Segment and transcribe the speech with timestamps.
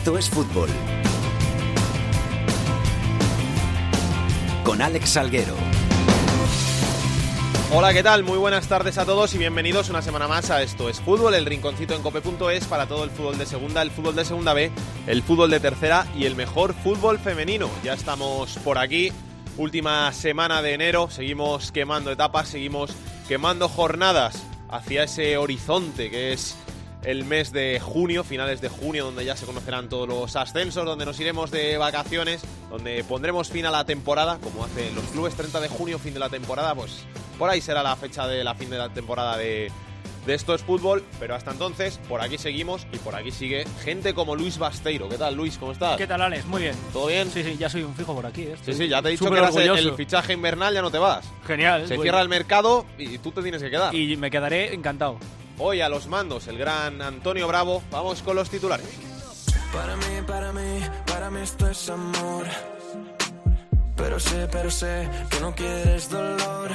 [0.00, 0.70] Esto es fútbol.
[4.64, 5.52] Con Alex Salguero.
[7.74, 8.24] Hola, ¿qué tal?
[8.24, 11.44] Muy buenas tardes a todos y bienvenidos una semana más a Esto es Fútbol, el
[11.44, 14.72] rinconcito en cope.es para todo el fútbol de segunda, el fútbol de segunda B,
[15.06, 17.68] el fútbol de tercera y el mejor fútbol femenino.
[17.84, 19.12] Ya estamos por aquí,
[19.58, 22.90] última semana de enero, seguimos quemando etapas, seguimos
[23.28, 26.56] quemando jornadas hacia ese horizonte que es
[27.04, 31.06] el mes de junio, finales de junio, donde ya se conocerán todos los ascensos, donde
[31.06, 35.60] nos iremos de vacaciones, donde pondremos fin a la temporada, como hacen los clubes, 30
[35.60, 37.04] de junio, fin de la temporada, pues
[37.38, 39.72] por ahí será la fecha de la fin de la temporada de,
[40.26, 44.12] de Esto es Fútbol, pero hasta entonces, por aquí seguimos y por aquí sigue gente
[44.12, 45.08] como Luis Basteiro.
[45.08, 45.56] ¿Qué tal, Luis?
[45.56, 45.96] ¿Cómo estás?
[45.96, 46.44] ¿Qué tal, Alex?
[46.44, 46.76] Muy bien.
[46.92, 47.30] ¿Todo bien?
[47.30, 48.42] Sí, sí, ya soy un fijo por aquí.
[48.42, 48.56] ¿eh?
[48.62, 51.26] Sí, sí, ya te he dicho que eras el fichaje invernal, ya no te vas.
[51.46, 51.88] Genial.
[51.88, 53.94] Se cierra el mercado y tú te tienes que quedar.
[53.94, 55.18] Y me quedaré encantado.
[55.62, 57.82] Hoy a los mandos el gran Antonio Bravo.
[57.90, 58.86] Vamos con los titulares.
[59.74, 62.46] Para mí, para mí, para mí esto es amor.
[63.94, 66.70] Pero sé, pero sé que no quieres dolor.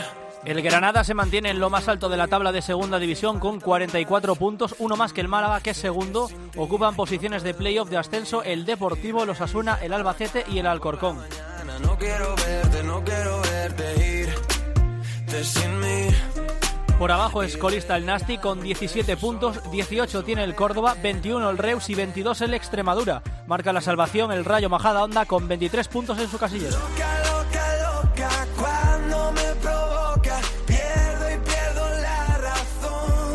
[0.46, 3.60] El Granada se mantiene en lo más alto de la tabla de segunda división con
[3.60, 6.30] 44 puntos, uno más que el Málaga, que es segundo.
[6.56, 11.18] Ocupan posiciones de playoff de ascenso el Deportivo, los Asuna, el Albacete y el Alcorcón.
[11.82, 16.45] No quiero verte, no quiero verte irte sin mí.
[17.00, 21.58] Por abajo es colista el Nasti con 17 puntos, 18 tiene el Córdoba, 21 el
[21.58, 23.22] Reus y 22 el Extremadura.
[23.48, 26.78] Marca la salvación el Rayo Majada Onda con 23 puntos en su casillero.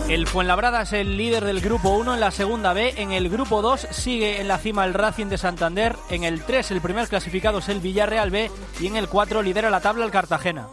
[0.09, 2.95] El Fuenlabrada es el líder del grupo 1 en la segunda B.
[2.97, 5.95] En el grupo 2 sigue en la cima el Racing de Santander.
[6.09, 8.51] En el 3 el primer clasificado es el Villarreal B.
[8.81, 10.67] Y en el 4 lidera la tabla el Cartagena.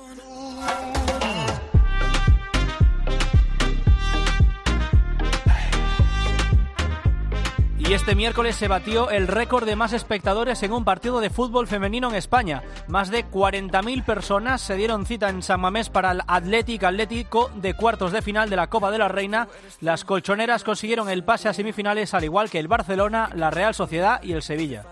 [7.87, 11.67] Y este miércoles se batió el récord de más espectadores en un partido de fútbol
[11.67, 12.61] femenino en España.
[12.89, 17.75] Más de 40.000 personas se dieron cita en San Mamés para el Athletic Atlético de
[17.75, 19.47] cuartos de final de la Copa de la Reina.
[19.79, 24.21] Las colchoneras consiguieron el pase a semifinales al igual que el Barcelona, la Real Sociedad
[24.21, 24.83] y el Sevilla.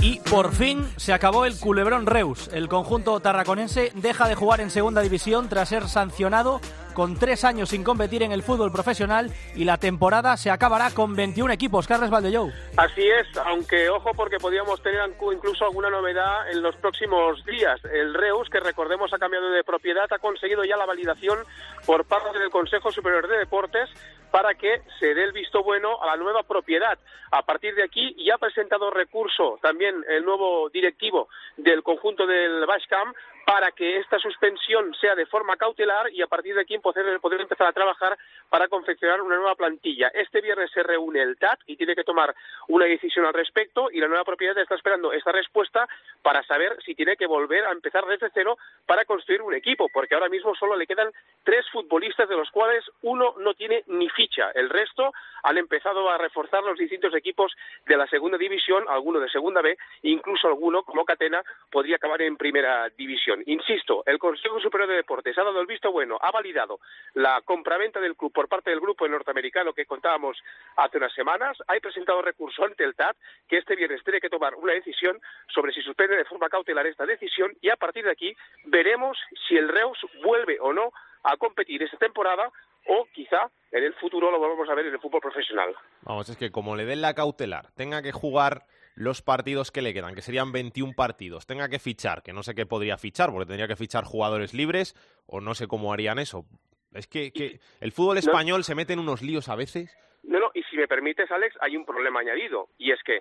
[0.00, 2.48] Y por fin se acabó el culebrón Reus.
[2.52, 6.60] El conjunto tarraconense deja de jugar en segunda división tras ser sancionado
[6.94, 11.16] con tres años sin competir en el fútbol profesional y la temporada se acabará con
[11.16, 11.88] 21 equipos.
[11.88, 12.52] Carles Valdellou.
[12.76, 15.00] Así es, aunque ojo porque podríamos tener
[15.32, 17.80] incluso alguna novedad en los próximos días.
[17.84, 21.38] El Reus, que recordemos ha cambiado de propiedad, ha conseguido ya la validación
[21.86, 23.90] por parte del Consejo Superior de Deportes
[24.30, 26.98] para que se dé el visto bueno a la nueva propiedad.
[27.30, 32.64] A partir de aquí ya ha presentado recurso también el nuevo directivo del conjunto del
[32.66, 33.12] Bashcam
[33.48, 37.40] para que esta suspensión sea de forma cautelar y a partir de aquí poder, poder
[37.40, 38.18] empezar a trabajar
[38.50, 40.08] para confeccionar una nueva plantilla.
[40.08, 42.34] Este viernes se reúne el TAT y tiene que tomar
[42.68, 45.88] una decisión al respecto y la nueva propiedad está esperando esta respuesta
[46.20, 50.14] para saber si tiene que volver a empezar desde cero para construir un equipo, porque
[50.14, 51.10] ahora mismo solo le quedan
[51.42, 54.50] tres futbolistas de los cuales uno no tiene ni ficha.
[54.54, 57.52] El resto han empezado a reforzar los distintos equipos
[57.86, 62.36] de la segunda división, alguno de segunda B, incluso alguno, como Catena, podría acabar en
[62.36, 63.37] primera división.
[63.46, 66.80] Insisto, el Consejo Superior de Deportes ha dado el visto bueno, ha validado
[67.14, 70.36] la compraventa del club por parte del grupo norteamericano que contábamos
[70.76, 73.16] hace unas semanas, ha presentado recurso ante el TAT,
[73.48, 77.06] que este viernes tiene que tomar una decisión sobre si suspende de forma cautelar esta
[77.06, 80.92] decisión y a partir de aquí veremos si el Reus vuelve o no
[81.24, 82.50] a competir esta temporada
[82.86, 85.74] o quizá en el futuro lo volvamos a ver en el fútbol profesional.
[86.02, 88.62] Vamos, es que como le den la cautelar, tenga que jugar
[88.98, 92.54] los partidos que le quedan, que serían 21 partidos, tenga que fichar, que no sé
[92.56, 94.94] qué podría fichar, porque tendría que fichar jugadores libres,
[95.26, 96.44] o no sé cómo harían eso.
[96.92, 99.96] Es que, que el fútbol español se mete en unos líos a veces.
[100.24, 103.20] No, no, y si me permites, Alex, hay un problema añadido, y es que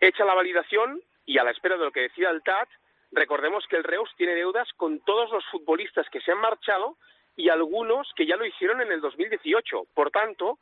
[0.00, 2.68] hecha la validación y a la espera de lo que decida el TAT,
[3.12, 6.96] recordemos que el Reus tiene deudas con todos los futbolistas que se han marchado
[7.36, 9.84] y algunos que ya lo hicieron en el 2018.
[9.92, 10.58] Por tanto,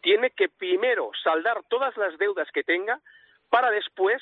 [0.00, 3.00] tiene que primero saldar todas las deudas que tenga
[3.54, 4.20] para después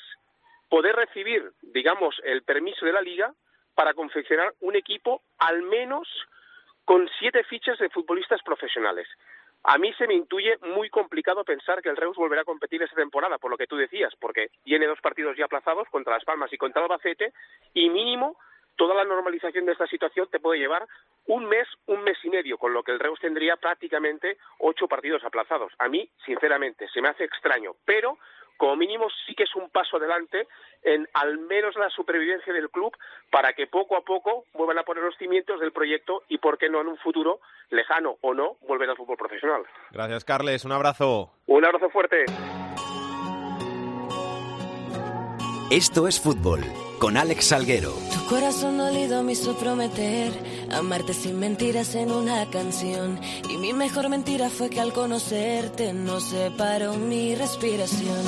[0.69, 3.33] poder recibir, digamos, el permiso de la liga
[3.73, 6.07] para confeccionar un equipo al menos
[6.85, 9.07] con siete fichas de futbolistas profesionales.
[9.63, 12.93] A mí se me intuye muy complicado pensar que el Reus volverá a competir esa
[12.93, 16.53] temporada, por lo que tú decías, porque tiene dos partidos ya aplazados contra Las Palmas
[16.53, 17.33] y contra Albacete,
[17.73, 18.37] y mínimo
[18.75, 20.87] toda la normalización de esta situación te puede llevar
[21.27, 25.23] un mes, un mes y medio, con lo que el Reus tendría prácticamente ocho partidos
[25.23, 25.71] aplazados.
[25.79, 28.17] A mí, sinceramente, se me hace extraño, pero
[28.57, 30.47] como mínimo sí que es un paso adelante
[30.83, 32.95] en al menos la supervivencia del club
[33.31, 36.69] para que poco a poco vuelvan a poner los cimientos del proyecto y, por qué
[36.69, 39.63] no, en un futuro lejano o no, vuelven al fútbol profesional.
[39.91, 40.65] Gracias, Carles.
[40.65, 41.31] Un abrazo.
[41.47, 42.25] Un abrazo fuerte.
[45.71, 46.61] Esto es fútbol
[46.99, 47.93] con Alex Salguero.
[48.13, 50.31] Tu corazón dolido me hizo prometer
[50.71, 53.19] amarte sin mentiras en una canción.
[53.49, 58.23] Y mi mejor mentira fue que al conocerte no separó mi respiración.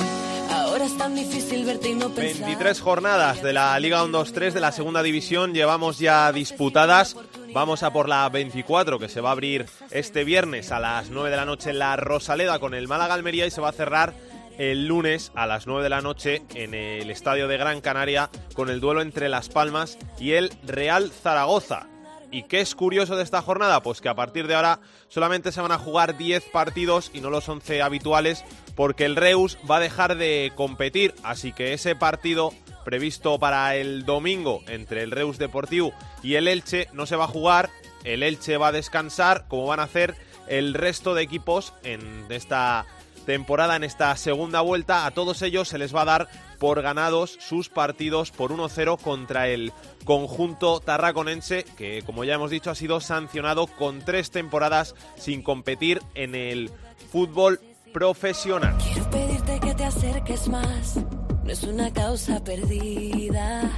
[0.50, 2.46] Ahora es tan difícil verte y no pensar.
[2.46, 7.16] 23 jornadas de la Liga 1-2-3 de la segunda división llevamos ya disputadas.
[7.52, 11.30] Vamos a por la 24 que se va a abrir este viernes a las 9
[11.30, 14.14] de la noche en la Rosaleda con el Málaga Almería y se va a cerrar
[14.58, 18.70] el lunes a las 9 de la noche en el estadio de Gran Canaria con
[18.70, 21.88] el duelo entre Las Palmas y el Real Zaragoza.
[22.30, 23.82] ¿Y qué es curioso de esta jornada?
[23.82, 27.30] Pues que a partir de ahora solamente se van a jugar 10 partidos y no
[27.30, 28.44] los 11 habituales
[28.74, 31.14] porque el Reus va a dejar de competir.
[31.22, 32.52] Así que ese partido
[32.84, 35.92] previsto para el domingo entre el Reus Deportivo
[36.22, 37.70] y el Elche no se va a jugar.
[38.04, 40.14] El Elche va a descansar como van a hacer
[40.48, 42.86] el resto de equipos en esta
[43.26, 45.04] temporada en esta segunda vuelta.
[45.04, 46.28] A todos ellos se les va a dar
[46.58, 49.72] por ganados sus partidos por 1-0 contra el
[50.04, 56.00] conjunto tarraconense, que como ya hemos dicho ha sido sancionado con tres temporadas sin competir
[56.14, 56.70] en el
[57.10, 57.60] fútbol
[57.92, 58.76] profesional.
[58.82, 60.96] Quiero pedirte que te acerques más,
[61.44, 63.70] no es una causa perdida.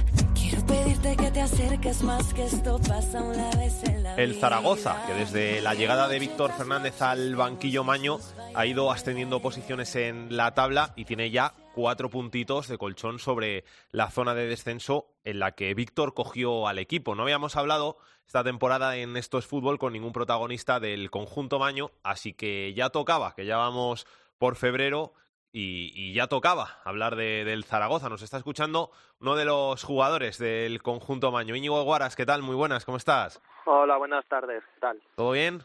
[0.49, 4.33] Quiero pedirte que te acerques más, que esto pasa una vez en la El.
[4.33, 8.17] Zaragoza, que desde la llegada de Víctor Fernández al banquillo Maño
[8.55, 13.63] ha ido ascendiendo posiciones en la tabla y tiene ya cuatro puntitos de colchón sobre
[13.91, 17.13] la zona de descenso en la que Víctor cogió al equipo.
[17.13, 21.91] No habíamos hablado esta temporada en Esto es Fútbol con ningún protagonista del conjunto Maño,
[22.01, 24.07] así que ya tocaba, que ya vamos
[24.39, 25.13] por febrero
[25.51, 28.09] y, y ya tocaba hablar de- del Zaragoza.
[28.09, 31.55] Nos está escuchando uno de los jugadores del conjunto Maño.
[31.55, 32.41] Íñigo Guaras, ¿qué tal?
[32.41, 33.41] Muy buenas, ¿cómo estás?
[33.65, 34.63] Hola, buenas tardes.
[34.75, 35.01] ¿Qué tal?
[35.15, 35.61] ¿Todo bien?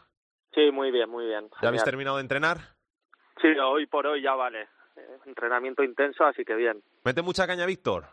[0.53, 1.49] Sí, muy bien, muy bien.
[1.61, 2.57] ¿Ya habéis terminado de entrenar?
[3.41, 4.69] Sí, hoy por hoy ya vale.
[4.95, 6.81] Eh, entrenamiento intenso, así que bien.
[7.03, 8.05] ¿Mete mucha caña Víctor?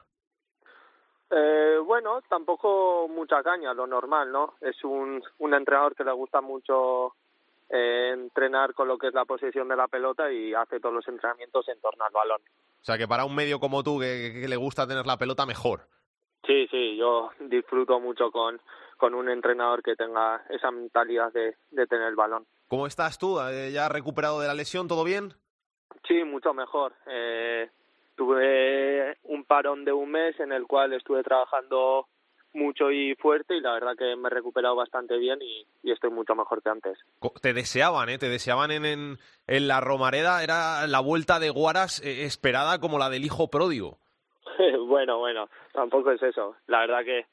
[1.30, 4.54] Eh, bueno, tampoco mucha caña, lo normal, ¿no?
[4.60, 7.14] Es un, un entrenador que le gusta mucho
[7.72, 11.08] eh, entrenar con lo que es la posición de la pelota y hace todos los
[11.08, 12.42] entrenamientos en torno al balón.
[12.80, 15.46] O sea, que para un medio como tú, que, que le gusta tener la pelota,
[15.46, 15.88] mejor.
[16.46, 18.60] Sí, sí, yo disfruto mucho con,
[18.96, 22.46] con un entrenador que tenga esa mentalidad de, de tener el balón.
[22.68, 23.40] ¿Cómo estás tú?
[23.40, 24.88] Eh, ¿Ya recuperado de la lesión?
[24.88, 25.34] ¿Todo bien?
[26.08, 26.94] Sí, mucho mejor.
[27.06, 27.70] Eh,
[28.16, 32.08] tuve un parón de un mes en el cual estuve trabajando
[32.54, 36.10] mucho y fuerte y la verdad que me he recuperado bastante bien y, y estoy
[36.10, 36.98] mucho mejor que antes.
[37.40, 38.18] Te deseaban, ¿eh?
[38.18, 40.42] Te deseaban en, en, en la Romareda.
[40.42, 43.98] Era la vuelta de Guaras eh, esperada como la del hijo pródigo.
[44.86, 46.56] bueno, bueno, tampoco es eso.
[46.66, 47.26] La verdad que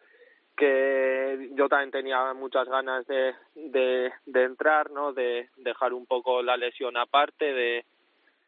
[0.60, 5.14] que yo también tenía muchas ganas de, de, de entrar, ¿no?
[5.14, 7.86] De dejar un poco la lesión aparte, de,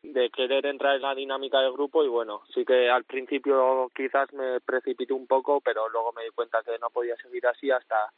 [0.03, 4.31] de querer entrar en la dinámica del grupo y bueno, sí que al principio quizás
[4.33, 8.11] me precipité un poco, pero luego me di cuenta que no podía seguir así hasta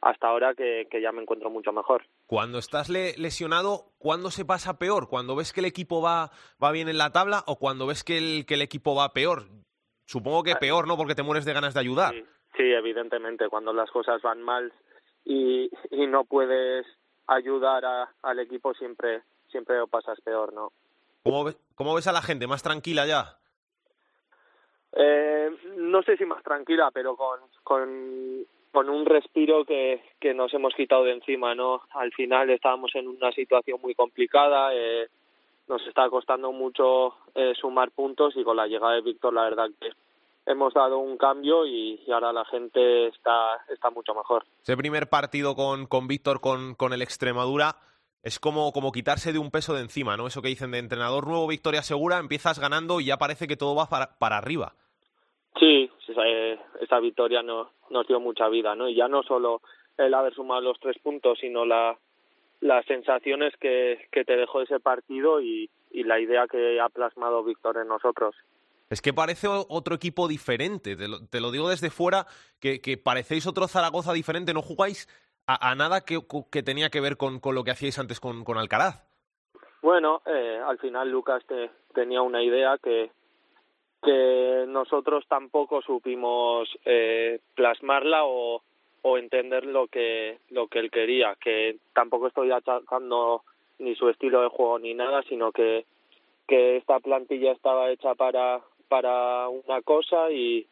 [0.00, 2.04] hasta ahora que, que ya me encuentro mucho mejor.
[2.28, 5.08] Cuando estás le- lesionado, ¿cuándo se pasa peor?
[5.08, 6.30] ¿Cuando ves que el equipo va,
[6.62, 9.46] va bien en la tabla o cuando ves que el, que el equipo va peor?
[10.06, 10.96] Supongo que peor, ¿no?
[10.96, 12.14] Porque te mueres de ganas de ayudar.
[12.14, 12.24] Sí,
[12.56, 14.72] sí, evidentemente, cuando las cosas van mal
[15.24, 16.86] y, y no puedes
[17.26, 20.72] ayudar a- al equipo siempre siempre lo pasas peor, ¿no?
[21.30, 22.46] ¿Cómo, ve- ¿Cómo ves a la gente?
[22.46, 23.36] ¿Más tranquila ya?
[24.92, 30.52] Eh, no sé si más tranquila, pero con, con, con un respiro que, que nos
[30.54, 31.82] hemos quitado de encima, ¿no?
[31.90, 35.08] Al final estábamos en una situación muy complicada, eh,
[35.68, 39.68] nos está costando mucho eh, sumar puntos y con la llegada de Víctor la verdad
[39.78, 39.90] que
[40.46, 44.46] hemos dado un cambio y, y ahora la gente está, está mucho mejor.
[44.62, 47.76] Ese primer partido con, con Víctor, con, con el Extremadura,
[48.22, 50.26] es como, como quitarse de un peso de encima, ¿no?
[50.26, 53.74] Eso que dicen de entrenador nuevo, victoria segura, empiezas ganando y ya parece que todo
[53.74, 54.74] va para, para arriba.
[55.58, 58.88] Sí, esa, eh, esa victoria no, nos dio mucha vida, ¿no?
[58.88, 59.62] Y ya no solo
[59.96, 61.98] el haber sumado los tres puntos, sino la,
[62.60, 67.44] las sensaciones que, que te dejó ese partido y, y la idea que ha plasmado
[67.44, 68.34] Víctor en nosotros.
[68.90, 72.26] Es que parece otro equipo diferente, te lo, te lo digo desde fuera,
[72.58, 75.08] que, que parecéis otro Zaragoza diferente, no jugáis
[75.48, 76.20] a, a nada que,
[76.52, 79.02] que tenía que ver con, con lo que hacíais antes con, con Alcaraz.
[79.82, 83.10] Bueno, eh, al final Lucas te- tenía una idea que,
[84.02, 88.62] que nosotros tampoco supimos eh, plasmarla o,
[89.02, 93.42] o entender lo que lo que él quería que tampoco estoy achacando
[93.78, 95.86] ni su estilo de juego ni nada sino que
[96.46, 100.66] que esta plantilla estaba hecha para para una cosa y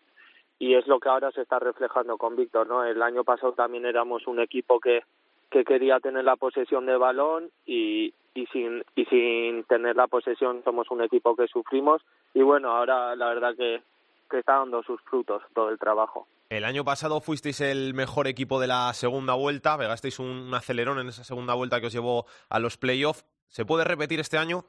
[0.58, 3.86] y es lo que ahora se está reflejando con Víctor no el año pasado también
[3.86, 5.02] éramos un equipo que
[5.50, 10.62] que quería tener la posesión de balón y, y sin y sin tener la posesión
[10.64, 12.02] somos un equipo que sufrimos
[12.34, 13.82] y bueno ahora la verdad que
[14.30, 18.60] que está dando sus frutos todo el trabajo el año pasado fuisteis el mejor equipo
[18.60, 22.60] de la segunda vuelta, pegasteis un, acelerón en esa segunda vuelta que os llevó a
[22.60, 23.26] los playoffs.
[23.48, 24.64] ¿Se puede repetir este año?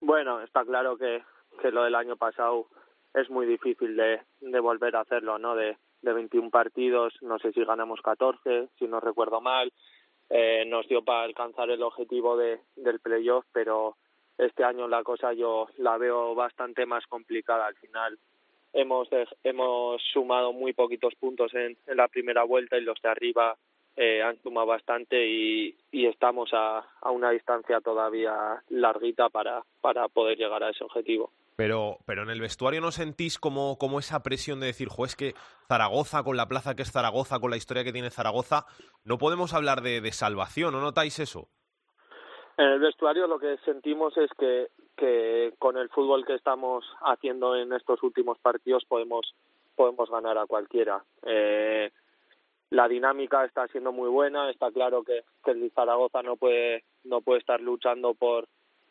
[0.00, 1.22] Bueno, está claro que,
[1.62, 2.66] que lo del año pasado
[3.14, 5.54] es muy difícil de, de volver a hacerlo, ¿no?
[5.54, 9.72] De, de 21 partidos, no sé si ganamos 14, si no recuerdo mal,
[10.28, 13.96] eh, nos dio para alcanzar el objetivo de, del playoff, pero
[14.38, 18.18] este año la cosa yo la veo bastante más complicada al final
[18.72, 19.08] hemos
[19.42, 23.56] hemos sumado muy poquitos puntos en, en la primera vuelta y los de arriba
[23.96, 30.38] eh, han sumado bastante y, estamos a, a una distancia todavía larguita para, para poder
[30.38, 31.30] llegar a ese objetivo.
[31.60, 35.14] Pero, pero en el vestuario no sentís como, como esa presión de decir, jo, es
[35.14, 35.34] que
[35.68, 38.64] Zaragoza, con la plaza que es Zaragoza, con la historia que tiene Zaragoza,
[39.04, 41.48] no podemos hablar de, de salvación, ¿no notáis eso?
[42.56, 47.54] En el vestuario lo que sentimos es que que con el fútbol que estamos haciendo
[47.54, 49.34] en estos últimos partidos podemos
[49.76, 51.04] podemos ganar a cualquiera.
[51.26, 51.90] Eh,
[52.70, 57.20] la dinámica está siendo muy buena, está claro que, que el Zaragoza no puede no
[57.20, 58.48] puede estar luchando por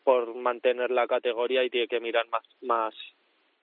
[0.10, 2.96] por mantener la categoría y tiene que mirar más más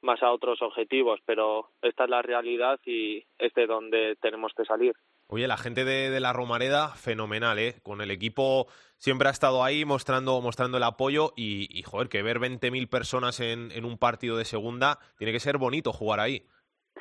[0.01, 4.65] más a otros objetivos, pero esta es la realidad y es de donde tenemos que
[4.65, 4.95] salir.
[5.27, 7.75] Oye, la gente de, de, la Romareda, fenomenal, ¿eh?
[7.83, 12.23] Con el equipo siempre ha estado ahí mostrando, mostrando el apoyo y, y joder, que
[12.23, 16.47] ver 20.000 personas en, en, un partido de segunda, tiene que ser bonito jugar ahí.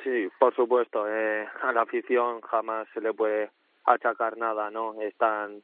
[0.02, 1.06] Sí, por supuesto.
[1.08, 3.52] Eh, a la afición jamás se le puede
[3.84, 5.00] achacar nada, ¿no?
[5.00, 5.62] Están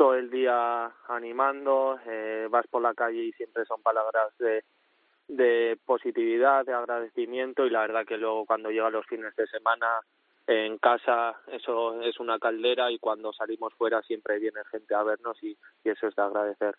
[0.00, 6.64] todo el día animando, eh, vas por la calle y siempre son palabras de, positividad,
[6.64, 10.00] de agradecimiento y la verdad que luego cuando llegan los fines de semana
[10.46, 15.36] en casa eso es una caldera y cuando salimos fuera siempre viene gente a vernos
[15.42, 15.54] y,
[15.84, 16.76] eso es de agradecer.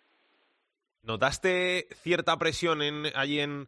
[1.03, 3.67] ¿Notaste cierta presión en, allí en,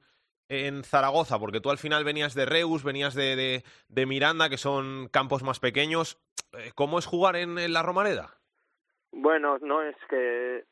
[0.50, 1.38] en Zaragoza?
[1.38, 5.60] Porque tú al final venías de Reus, venías de, de, Miranda, que son campos más
[5.60, 6.18] pequeños.
[6.74, 8.40] ¿Cómo es jugar en, la Romareda?
[9.14, 10.64] Bueno, no es que,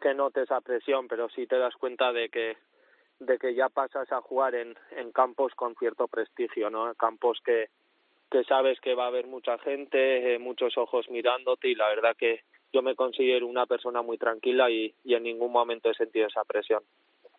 [0.00, 2.56] que notes esa presión, pero sí te das cuenta de que
[3.18, 6.94] de que ya pasas a jugar en, en campos con cierto prestigio, ¿no?
[6.96, 7.70] Campos que,
[8.30, 12.14] que sabes que va a haber mucha gente, eh, muchos ojos mirándote y la verdad
[12.14, 12.40] que
[12.74, 16.44] yo me considero una persona muy tranquila y, y en ningún momento he sentido esa
[16.44, 16.82] presión.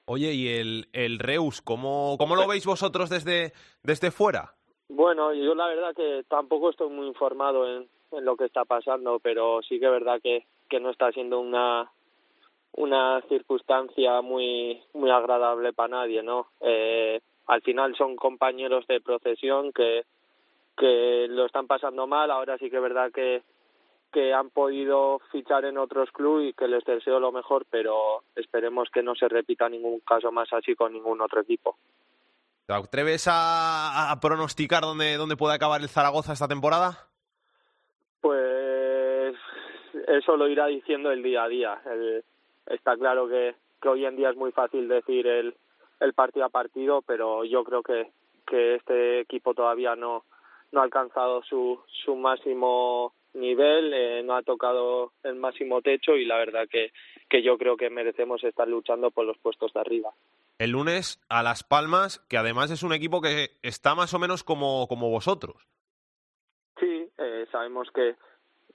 [0.06, 3.52] Oye, ¿y el, el Reus, cómo, cómo lo veis vosotros desde,
[3.84, 4.56] desde fuera?
[4.90, 9.20] Bueno, yo la verdad que tampoco estoy muy informado en, en lo que está pasando,
[9.20, 11.92] pero sí que es verdad que, que no está siendo una
[12.74, 16.48] una circunstancia muy muy agradable para nadie, ¿no?
[16.62, 20.06] Eh, al final son compañeros de procesión que
[20.78, 23.42] que lo están pasando mal, ahora sí que es verdad que
[24.12, 28.90] que han podido fichar en otros clubes y que les deseo lo mejor, pero esperemos
[28.94, 31.78] que no se repita ningún caso más así con ningún otro equipo.
[32.66, 37.08] ¿Te atreves a, a pronosticar dónde, dónde puede acabar el Zaragoza esta temporada?
[38.28, 39.36] Pues
[40.06, 41.82] eso lo irá diciendo el día a día.
[41.86, 42.26] El,
[42.66, 43.56] está claro que,
[43.88, 45.56] hoy en día es muy fácil decir el,
[46.02, 48.12] el partido a partido, pero yo creo que,
[48.46, 50.26] que este equipo todavía no,
[50.74, 56.26] no ha alcanzado su, su máximo nivel, eh, no ha tocado el máximo techo y
[56.26, 56.92] la verdad que,
[57.30, 60.10] que yo creo que merecemos estar luchando por los puestos de arriba.
[60.60, 64.44] El lunes a Las Palmas, que además es un equipo que está más o menos
[64.44, 65.56] como, como vosotros.
[67.18, 68.16] Eh, sabemos que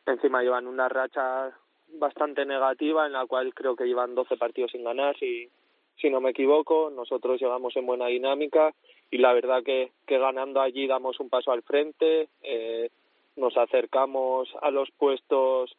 [0.06, 1.52] encima llevan una racha
[1.94, 5.48] bastante negativa en la cual creo que llevan 12 partidos sin ganar, si,
[5.96, 6.90] si no me equivoco.
[6.90, 8.74] Nosotros llegamos en buena dinámica
[9.10, 12.90] y la verdad que, que ganando allí damos un paso al frente, eh,
[13.36, 15.76] nos acercamos a los puestos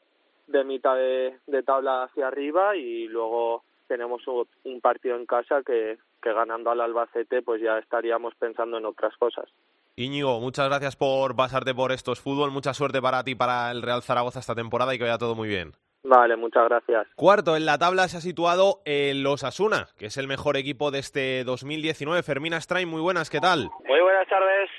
[0.48, 5.98] de mitad de, de tabla hacia arriba y luego tenemos un partido en casa que,
[6.22, 9.50] que ganando al Albacete pues ya estaríamos pensando en otras cosas.
[9.95, 14.01] Íñigo, muchas gracias por pasarte por estos fútbol, mucha suerte para ti para el Real
[14.01, 15.73] Zaragoza esta temporada y que vaya todo muy bien.
[16.03, 17.07] Vale, muchas gracias.
[17.15, 20.97] Cuarto, en la tabla se ha situado el Osasuna, que es el mejor equipo de
[20.97, 22.23] este 2019.
[22.23, 23.69] Fermina Strain, muy buenas, ¿qué tal?
[23.88, 24.69] Muy buenas tardes.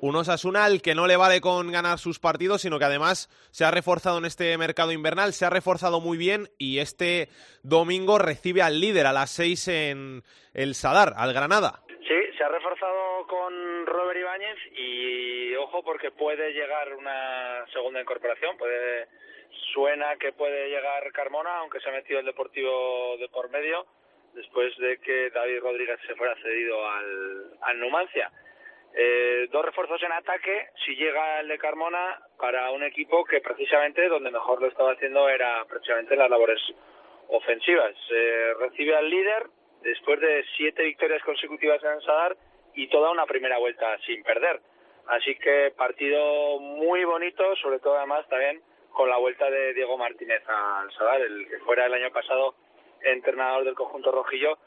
[0.00, 3.64] Un Osasuna al que no le vale con ganar sus partidos, sino que además se
[3.64, 7.28] ha reforzado en este mercado invernal, se ha reforzado muy bien y este
[7.64, 10.22] domingo recibe al líder a las seis en
[10.54, 11.82] el Sadar, al Granada.
[12.40, 19.08] Se ha reforzado con Robert Ibáñez y ojo porque puede llegar una segunda incorporación, puede
[19.74, 23.84] suena que puede llegar Carmona, aunque se ha metido el Deportivo de por medio,
[24.32, 28.32] después de que David Rodríguez se fuera cedido al, Numancia.
[28.94, 34.08] Eh, dos refuerzos en ataque, si llega el de Carmona, para un equipo que precisamente
[34.08, 36.62] donde mejor lo estaba haciendo era precisamente las labores
[37.28, 37.94] ofensivas.
[38.10, 42.36] Eh, recibe al líder después de siete victorias consecutivas en Sadar
[42.74, 44.60] y toda una primera vuelta sin perder.
[45.08, 48.60] Así que partido muy bonito, sobre todo además también
[48.90, 52.54] con la vuelta de Diego Martínez al Sadar, el que fuera el año pasado
[53.02, 54.58] entrenador del conjunto rojillo,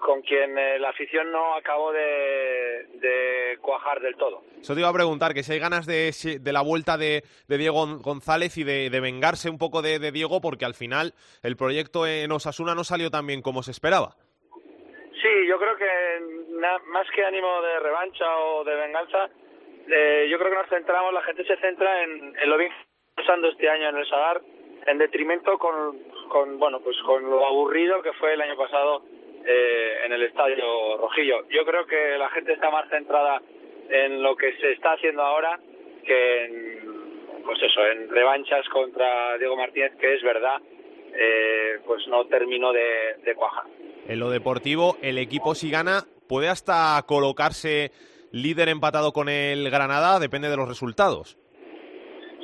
[0.00, 4.42] con quien eh, la afición no acabó de, cuajar del todo.
[4.60, 7.58] Eso te iba a preguntar, que si hay ganas de, de la vuelta de, de,
[7.58, 12.30] Diego González y de vengarse un poco de, Diego, porque al final el proyecto en
[12.32, 14.16] Osasuna no salió tan bien como se esperaba.
[15.22, 15.86] Sí, yo creo que
[16.86, 19.28] más que ánimo de revancha o de venganza,
[19.88, 22.72] eh, yo creo que nos centramos, la gente se centra en, en lo bien
[23.14, 24.40] pasando este año en el Sadar,
[24.86, 29.02] en detrimento con, con, bueno, pues con lo aburrido que fue el año pasado
[29.46, 31.48] eh, en el estadio Rojillo.
[31.48, 33.40] Yo creo que la gente está más centrada
[33.88, 35.58] en lo que se está haciendo ahora
[36.04, 40.60] que en, pues eso, en revanchas contra Diego Martínez, que es verdad,
[41.18, 43.64] eh, pues no terminó de, de cuajar.
[44.06, 47.90] En lo deportivo, el equipo si gana puede hasta colocarse
[48.32, 51.38] líder empatado con el Granada, depende de los resultados.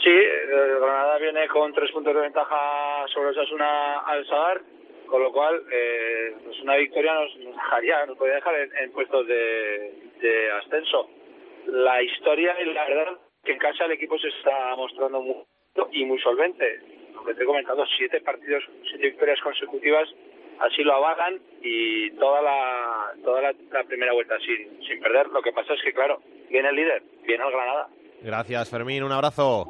[0.03, 4.62] Sí, el Granada viene con tres puntos de ventaja sobre Osasuna al Sadar
[5.11, 8.93] con lo cual eh, pues una victoria nos, nos, dejaría, nos podría dejar en, en
[8.93, 11.11] puestos de, de, ascenso.
[11.67, 15.37] La historia y la verdad que en casa el equipo se está mostrando muy
[15.93, 16.81] y muy solvente.
[17.21, 20.09] Lo que te he comentado, siete partidos, siete victorias consecutivas,
[20.61, 25.29] así lo avalan y toda la toda la, la primera vuelta sin, sin perder.
[25.29, 27.89] Lo que pasa es que, claro, viene el líder, viene el Granada.
[28.23, 29.03] Gracias, Fermín.
[29.03, 29.65] Un abrazo.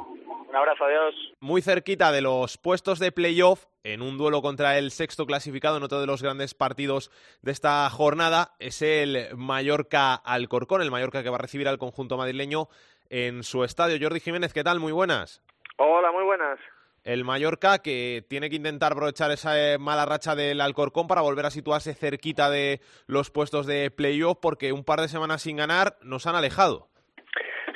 [0.48, 1.14] Un abrazo, adiós.
[1.40, 5.84] Muy cerquita de los puestos de playoff, en un duelo contra el sexto clasificado en
[5.84, 7.10] otro de los grandes partidos
[7.42, 12.16] de esta jornada, es el Mallorca Alcorcón, el Mallorca que va a recibir al conjunto
[12.16, 12.66] madrileño
[13.10, 13.96] en su estadio.
[14.00, 14.80] Jordi Jiménez, ¿qué tal?
[14.80, 15.40] Muy buenas.
[15.76, 16.58] Hola, muy buenas.
[17.02, 21.46] El Mallorca que tiene que intentar aprovechar esa eh, mala racha del Alcorcón para volver
[21.46, 25.98] a situarse cerquita de los puestos de playoff porque un par de semanas sin ganar
[26.02, 26.89] nos han alejado.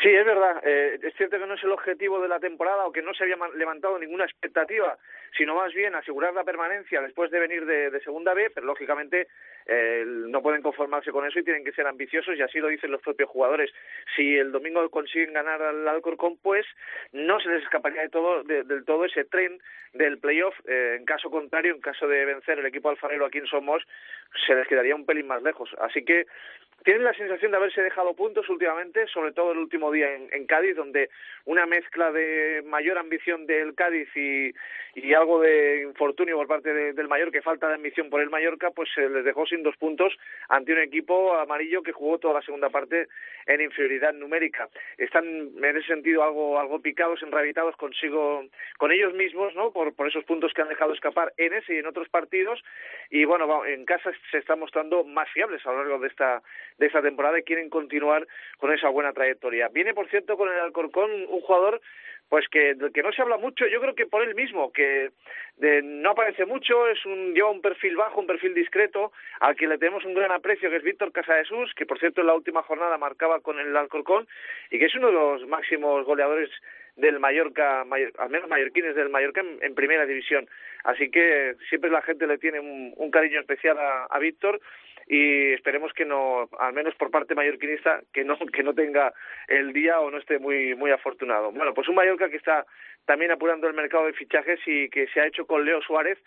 [0.04, 0.60] Sí, es verdad.
[0.66, 3.24] Eh, es cierto que no es el objetivo de la temporada o que no se
[3.24, 4.98] había levantado ninguna expectativa,
[5.34, 9.28] sino más bien asegurar la permanencia después de venir de, Segunda B, pero lógicamente
[9.64, 12.90] eh, no pueden conformarse con eso y tienen que ser ambiciosos y así lo dicen
[12.90, 13.72] los propios jugadores.
[14.14, 16.66] Si el domingo consiguen ganar al Alcorcón, pues
[17.12, 19.58] no se les escaparía de todo, de, del todo ese tren
[19.94, 20.54] del playoff.
[20.66, 23.82] Eh, en caso contrario, en caso de vencer el equipo alfarero aquí en Somos,
[24.46, 25.70] se les quedaría un pelín más lejos.
[25.78, 26.26] Así que
[26.84, 30.76] tienen la sensación de haberse dejado puntos últimamente, sobre todo el último día en, Cádiz,
[30.76, 31.08] donde
[31.46, 34.52] una mezcla de mayor ambición del Cádiz y,
[35.14, 38.90] algo de infortunio por parte de, del que falta de ambición por el Mallorca, pues
[38.94, 40.12] se les dejó sin dos puntos
[40.48, 43.08] ante un equipo amarillo que jugó toda la segunda parte
[43.46, 44.68] en inferioridad numérica.
[44.98, 48.44] Están en ese sentido algo, algo picados, enrabitados consigo,
[48.76, 49.72] con ellos mismos, ¿no?
[49.72, 52.62] Por, por esos puntos que han dejado escapar en ese y en otros partidos.
[53.10, 56.42] Y bueno, en casa se están mostrando más fiables a lo largo de esta
[56.78, 58.26] de esta temporada y quieren continuar
[58.58, 59.68] con esa buena trayectoria.
[59.68, 61.80] Viene, por cierto, con el Alcorcón un jugador
[62.28, 65.10] pues que, que no se habla mucho, yo creo que por él mismo, que
[65.56, 69.68] de, no aparece mucho, es un, lleva un perfil bajo, un perfil discreto, al que
[69.68, 72.62] le tenemos un gran aprecio, que es Víctor Casadesus, que por cierto en la última
[72.62, 74.26] jornada marcaba con el Alcorcón,
[74.70, 76.50] y que es uno de los máximos goleadores
[76.96, 80.48] del Mallorca, mayor, al menos mallorquines del Mallorca en, primera división.
[80.84, 84.60] Así que siempre la gente le tiene un, un cariño especial a Víctor
[85.06, 89.12] y esperemos que no, al menos por parte mallorquinista, que no, que no tenga
[89.48, 91.52] el día o no esté muy, muy afortunado.
[91.52, 92.66] Bueno, pues un Mallorca que está
[93.04, 96.18] también apurando el mercado de fichajes y que se ha hecho con Leo Suárez,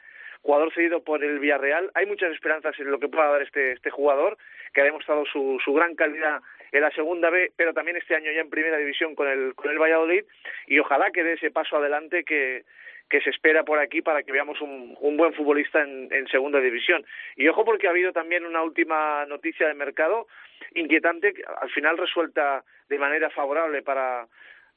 [0.41, 1.91] jugador cedido por el Villarreal.
[1.95, 4.37] Hay muchas esperanzas en lo que pueda dar este, este jugador,
[4.73, 8.31] que ha demostrado su, su gran calidad en la segunda B, pero también este año
[8.31, 10.25] ya en primera división con el, con el Valladolid,
[10.67, 12.63] y ojalá que dé ese paso adelante que,
[13.09, 16.59] que se espera por aquí para que veamos un, un buen futbolista en, en, segunda
[16.59, 17.05] división.
[17.35, 20.27] Y ojo porque ha habido también una última noticia de mercado
[20.75, 24.27] inquietante, al final resuelta de manera favorable para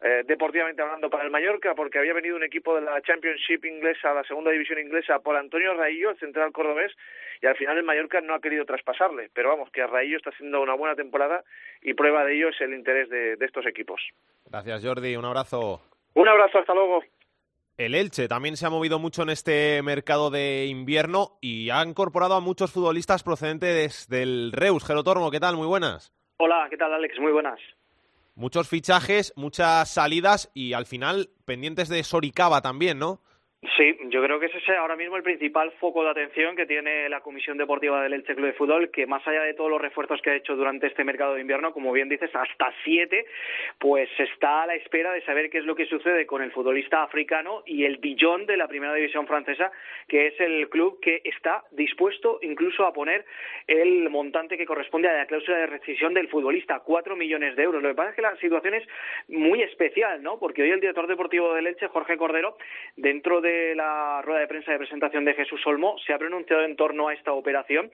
[0.03, 4.15] eh, deportivamente hablando para el Mallorca, porque había venido un equipo de la Championship inglesa,
[4.15, 6.93] la segunda división inglesa, por Antonio Raillo, el central cordobés,
[7.43, 9.29] y al final el Mallorca no ha querido traspasarle.
[9.35, 11.45] Pero vamos, que Raillo está haciendo una buena temporada
[11.83, 14.01] y prueba de ello es el interés de, de estos equipos.
[14.47, 15.17] Gracias, Jordi.
[15.17, 15.83] Un abrazo.
[16.15, 17.03] Un abrazo, hasta luego.
[17.81, 22.35] El Elche también se ha movido mucho en este mercado de invierno y ha incorporado
[22.35, 24.85] a muchos futbolistas procedentes del Reus.
[24.85, 25.57] Gerotormo, ¿qué tal?
[25.57, 26.13] Muy buenas.
[26.37, 27.19] Hola, ¿qué tal Alex?
[27.19, 27.59] Muy buenas.
[28.35, 33.23] Muchos fichajes, muchas salidas y al final pendientes de Soricaba también, ¿no?
[33.77, 37.11] Sí, yo creo que ese es ahora mismo el principal foco de atención que tiene
[37.11, 40.23] la Comisión Deportiva del Elche Club de Fútbol, que más allá de todos los refuerzos
[40.23, 43.27] que ha hecho durante este mercado de invierno, como bien dices, hasta siete,
[43.79, 47.03] pues está a la espera de saber qué es lo que sucede con el futbolista
[47.03, 49.71] africano y el billón de la primera división francesa,
[50.09, 53.27] que es el club que está dispuesto incluso a poner
[53.67, 57.83] el montante que corresponde a la cláusula de rescisión del futbolista, cuatro millones de euros.
[57.83, 58.89] Lo que pasa es que la situación es
[59.29, 60.39] muy especial, ¿no?
[60.39, 62.57] Porque hoy el director deportivo del Elche, Jorge Cordero,
[62.97, 66.77] dentro de la rueda de prensa de presentación de Jesús Olmo se ha pronunciado en
[66.77, 67.91] torno a esta operación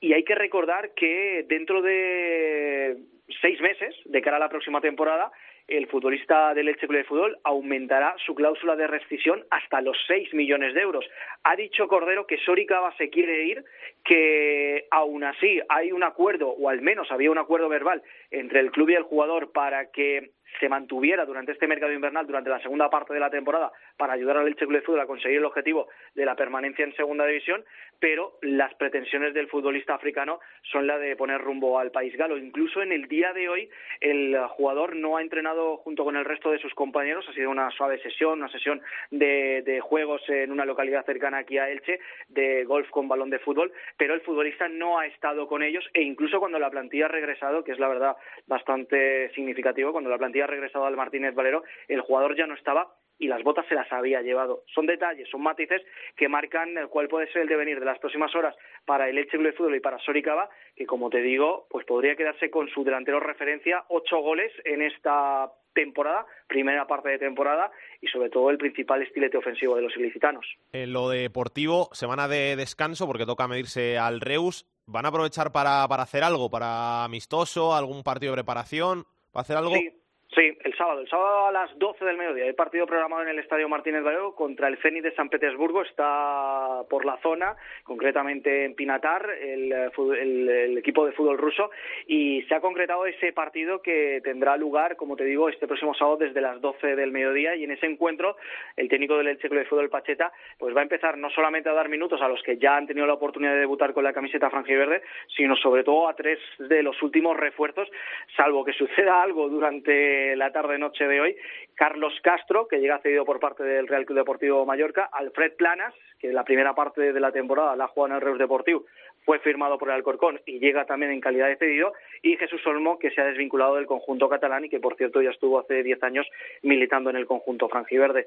[0.00, 2.96] y hay que recordar que dentro de
[3.40, 5.32] seis meses, de cara a la próxima temporada,
[5.66, 10.32] el futbolista del Elche Club de Fútbol aumentará su cláusula de rescisión hasta los seis
[10.34, 11.06] millones de euros.
[11.42, 13.64] Ha dicho Cordero que Soricaba se quiere ir,
[14.04, 18.70] que aún así hay un acuerdo, o al menos había un acuerdo verbal entre el
[18.72, 22.90] club y el jugador para que se mantuviera durante este mercado invernal, durante la segunda
[22.90, 25.88] parte de la temporada, para ayudar al Elche Club de Fútbol a conseguir el objetivo
[26.14, 27.64] de la permanencia en segunda división,
[28.04, 30.38] pero las pretensiones del futbolista africano
[30.70, 32.36] son la de poner rumbo al país galo.
[32.36, 36.50] Incluso en el día de hoy, el jugador no ha entrenado junto con el resto
[36.50, 40.66] de sus compañeros, ha sido una suave sesión, una sesión de, de juegos en una
[40.66, 44.98] localidad cercana aquí a Elche, de golf con balón de fútbol, pero el futbolista no
[44.98, 45.88] ha estado con ellos.
[45.94, 50.18] E incluso cuando la plantilla ha regresado, que es la verdad bastante significativo, cuando la
[50.18, 52.86] plantilla ha regresado al Martínez Valero, el jugador ya no estaba
[53.18, 54.62] y las botas se las había llevado.
[54.74, 55.82] Son detalles, son matices
[56.16, 59.52] que marcan cuál puede ser el devenir de las próximas horas para el Elche de
[59.52, 63.84] Fútbol y para Soricaba, que como te digo, pues podría quedarse con su delantero referencia,
[63.88, 69.36] ocho goles en esta temporada, primera parte de temporada y sobre todo el principal estilete
[69.36, 70.46] ofensivo de los ilicitanos.
[70.72, 74.66] En lo deportivo, semana de descanso porque toca medirse al Reus.
[74.86, 79.04] ¿Van a aprovechar para, para hacer algo, para amistoso, algún partido de preparación?
[79.34, 79.74] ¿Va a hacer algo?
[79.74, 80.03] Sí.
[80.32, 81.00] Sí, el sábado.
[81.00, 82.44] El sábado a las 12 del mediodía.
[82.44, 85.82] Hay partido programado en el Estadio Martínez Valero contra el Zenit de San Petersburgo.
[85.82, 91.70] Está por la zona, concretamente en Pinatar, el, el, equipo de fútbol ruso.
[92.08, 96.16] Y se ha concretado ese partido que tendrá lugar, como te digo, este próximo sábado
[96.16, 97.54] desde las 12 del mediodía.
[97.54, 98.36] Y en ese encuentro,
[98.76, 101.88] el técnico del Elche de Fútbol Pacheta pues va a empezar no solamente a dar
[101.88, 105.02] minutos a los que ya han tenido la oportunidad de debutar con la camiseta verde,
[105.36, 107.88] sino sobre todo a tres de los últimos refuerzos,
[108.36, 111.36] salvo que suceda algo durante la tarde-noche de hoy,
[111.74, 116.28] Carlos Castro, que llega cedido por parte del Real Club Deportivo Mallorca, Alfred Planas, que
[116.28, 118.84] en la primera parte de la temporada la juega en el Reus Deportivo,
[119.24, 122.98] fue firmado por el Alcorcón y llega también en calidad de cedido, y Jesús Olmo,
[122.98, 126.02] que se ha desvinculado del conjunto catalán y que, por cierto, ya estuvo hace diez
[126.02, 126.26] años
[126.62, 128.26] militando en el conjunto franjiverde.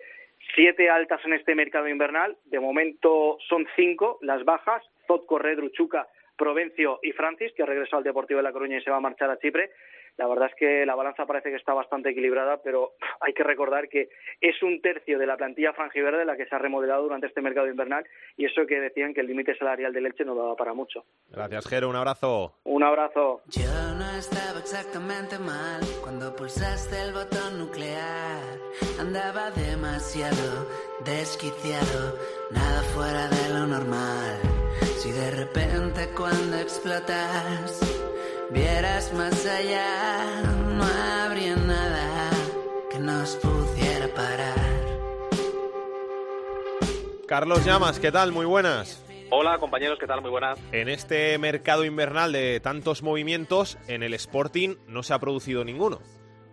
[0.55, 6.07] Siete altas en este mercado invernal, de momento son cinco las bajas, Zot Corredru, Chuca,
[6.37, 9.01] Provencio y Francis, que ha regresado al Deportivo de La Coruña y se va a
[9.01, 9.71] marchar a Chipre.
[10.17, 13.87] La verdad es que la balanza parece que está bastante equilibrada, pero hay que recordar
[13.87, 14.09] que
[14.41, 17.67] es un tercio de la plantilla franjiverde la que se ha remodelado durante este mercado
[17.67, 21.05] invernal y eso que decían que el límite salarial del Elche no daba para mucho.
[21.29, 21.89] Gracias, Jero.
[21.89, 22.53] Un abrazo.
[22.63, 23.41] Un abrazo.
[23.47, 28.41] Yo no estaba exactamente mal cuando pulsaste el botón nuclear.
[28.99, 30.67] Andaba demasiado
[31.05, 32.17] desquiciado,
[32.51, 34.39] nada fuera de lo normal.
[34.97, 38.06] Si de repente cuando explotas
[38.51, 40.41] vieras más allá,
[40.75, 42.29] no habría nada
[42.89, 44.55] que nos pudiera parar.
[47.27, 48.31] Carlos Llamas, ¿qué tal?
[48.31, 49.03] Muy buenas.
[49.29, 50.21] Hola compañeros, ¿qué tal?
[50.21, 50.57] Muy buenas.
[50.71, 55.99] En este mercado invernal de tantos movimientos, en el Sporting no se ha producido ninguno.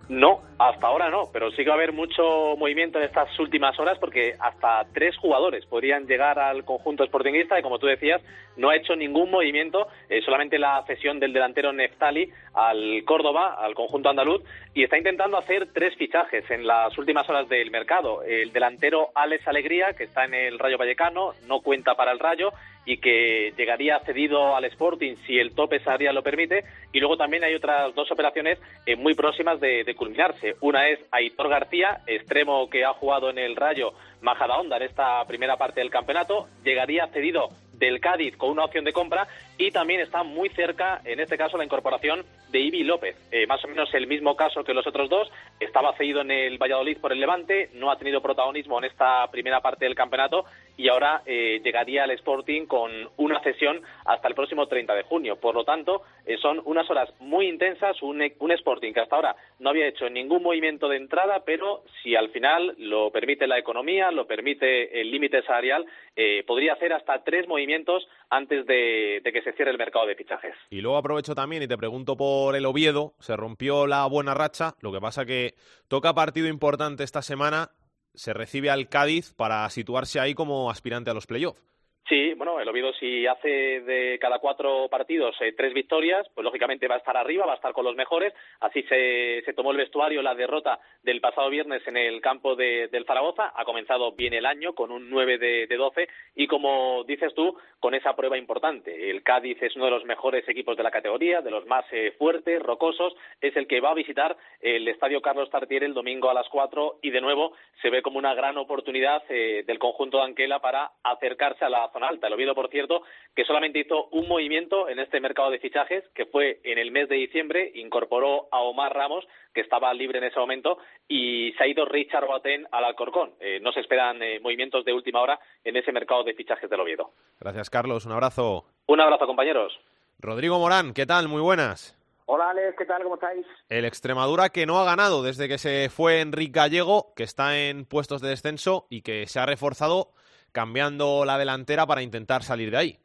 [0.08, 3.78] No, hasta ahora no, pero sí que va a haber mucho movimiento en estas últimas
[3.80, 8.20] horas porque hasta tres jugadores podrían llegar al conjunto sportingista y como tú decías,
[8.56, 13.74] no ha hecho ningún movimiento, eh, solamente la cesión del delantero Neftali al Córdoba, al
[13.74, 14.42] conjunto andaluz,
[14.74, 18.22] y está intentando hacer tres fichajes en las últimas horas del mercado.
[18.22, 22.52] El delantero Alex Alegría, que está en el Rayo Vallecano, no cuenta para el Rayo,
[22.84, 26.64] y que llegaría cedido al Sporting si el tope salarial lo permite.
[26.92, 30.56] Y luego también hay otras dos operaciones eh, muy próximas de, culminarse.
[30.60, 35.56] Una es Aitor García, extremo que ha jugado en el Rayo Majadahonda en esta primera
[35.56, 36.48] parte del campeonato.
[36.64, 39.26] Llegaría cedido del Cádiz con una opción de compra
[39.58, 43.16] y también está muy cerca, en este caso, la incorporación de Ibi López.
[43.32, 45.30] Eh, más o menos el mismo caso que los otros dos.
[45.58, 49.60] Estaba cedido en el Valladolid por el Levante, no ha tenido protagonismo en esta primera
[49.60, 50.44] parte del campeonato
[50.76, 55.36] y ahora eh, llegaría al Sporting con una cesión hasta el próximo 30 de junio.
[55.36, 59.36] Por lo tanto, eh, son unas horas muy intensas, un, un, Sporting que hasta ahora
[59.58, 64.10] no había hecho ningún movimiento de entrada, pero si al final lo permite la economía,
[64.10, 65.86] lo permite el límite salarial,
[66.16, 70.16] eh, podría hacer hasta tres movimientos antes de, de que se cierre el mercado de
[70.16, 70.54] fichajes.
[70.70, 74.74] Y luego aprovecho también y te pregunto por el Oviedo, se rompió la buena racha,
[74.80, 75.54] lo que pasa que
[75.88, 77.70] toca partido importante esta semana
[78.14, 81.60] se recibe al Cádiz para situarse ahí como aspirante a los playoffs.
[82.06, 83.48] Sí, bueno, el Oviedo si hace
[83.80, 87.56] de cada cuatro partidos eh, tres victorias, pues lógicamente va a estar arriba, va a
[87.56, 88.34] estar con los mejores.
[88.60, 92.88] Así se, se tomó el vestuario la derrota del pasado viernes en el campo de,
[92.88, 93.54] del Zaragoza.
[93.56, 97.56] Ha comenzado bien el año con un 9 de, de 12 y como dices tú,
[97.80, 99.10] con esa prueba importante.
[99.10, 102.14] El Cádiz es uno de los mejores equipos de la categoría, de los más eh,
[102.18, 103.14] fuertes, rocosos.
[103.40, 106.98] Es el que va a visitar el Estadio Carlos Tartiere el domingo a las cuatro
[107.00, 110.90] y de nuevo se ve como una gran oportunidad eh, del conjunto de Anquela para
[111.02, 112.26] acercarse a la zona alta.
[112.26, 113.02] El Oviedo, por cierto,
[113.34, 117.08] que solamente hizo un movimiento en este mercado de fichajes, que fue en el mes
[117.08, 120.76] de diciembre, incorporó a Omar Ramos, que estaba libre en ese momento,
[121.08, 123.32] y se ha ido Richard Boateng al Alcorcón.
[123.40, 126.80] Eh, no se esperan eh, movimientos de última hora en ese mercado de fichajes del
[126.80, 127.12] Oviedo.
[127.40, 128.04] Gracias, Carlos.
[128.04, 128.66] Un abrazo.
[128.86, 129.72] Un abrazo, compañeros.
[130.18, 131.28] Rodrigo Morán, ¿qué tal?
[131.28, 131.98] Muy buenas.
[132.26, 133.02] Hola Alex, ¿qué tal?
[133.02, 133.46] ¿Cómo estáis?
[133.68, 137.84] El Extremadura que no ha ganado desde que se fue Enrique Gallego, que está en
[137.84, 140.08] puestos de descenso y que se ha reforzado
[140.54, 142.98] cambiando la delantera para intentar salir de ahí.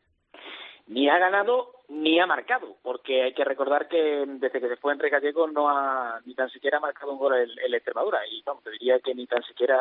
[0.88, 4.94] Ni ha ganado ni ha marcado, porque hay que recordar que desde que se fue
[4.94, 8.64] Enrique Gallego no ha ni tan siquiera ha marcado un gol el, Extremadura y vamos,
[8.64, 9.78] te diría que ni tan siquiera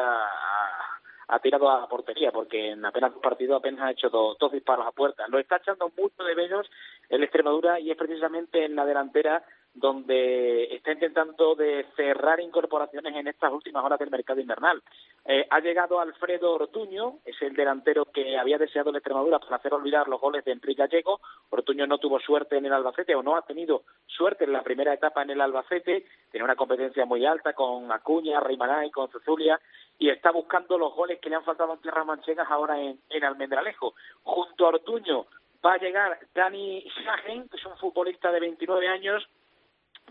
[1.28, 4.92] ha, tirado a portería, porque en apenas un partido apenas ha hecho dos disparos a
[4.92, 5.28] puerta.
[5.28, 6.66] Lo está echando mucho de menos
[7.10, 13.28] el Extremadura y es precisamente en la delantera donde está intentando de cerrar incorporaciones en
[13.28, 14.82] estas últimas horas del mercado invernal.
[15.24, 19.74] Eh, ha llegado Alfredo Ortuño, es el delantero que había deseado la Extremadura para hacer
[19.74, 21.20] olvidar los goles de Enrique Gallego.
[21.50, 24.92] Ortuño no tuvo suerte en el Albacete o no ha tenido suerte en la primera
[24.92, 26.06] etapa en el Albacete.
[26.30, 29.60] Tiene una competencia muy alta con Acuña, Reimanay, con Cezulia
[29.98, 33.24] y está buscando los goles que le han faltado en tierras manchegas ahora en, en
[33.24, 33.94] Almendralejo.
[34.22, 35.26] Junto a Ortuño
[35.64, 39.28] va a llegar Dani Sagen, que es un futbolista de 29 años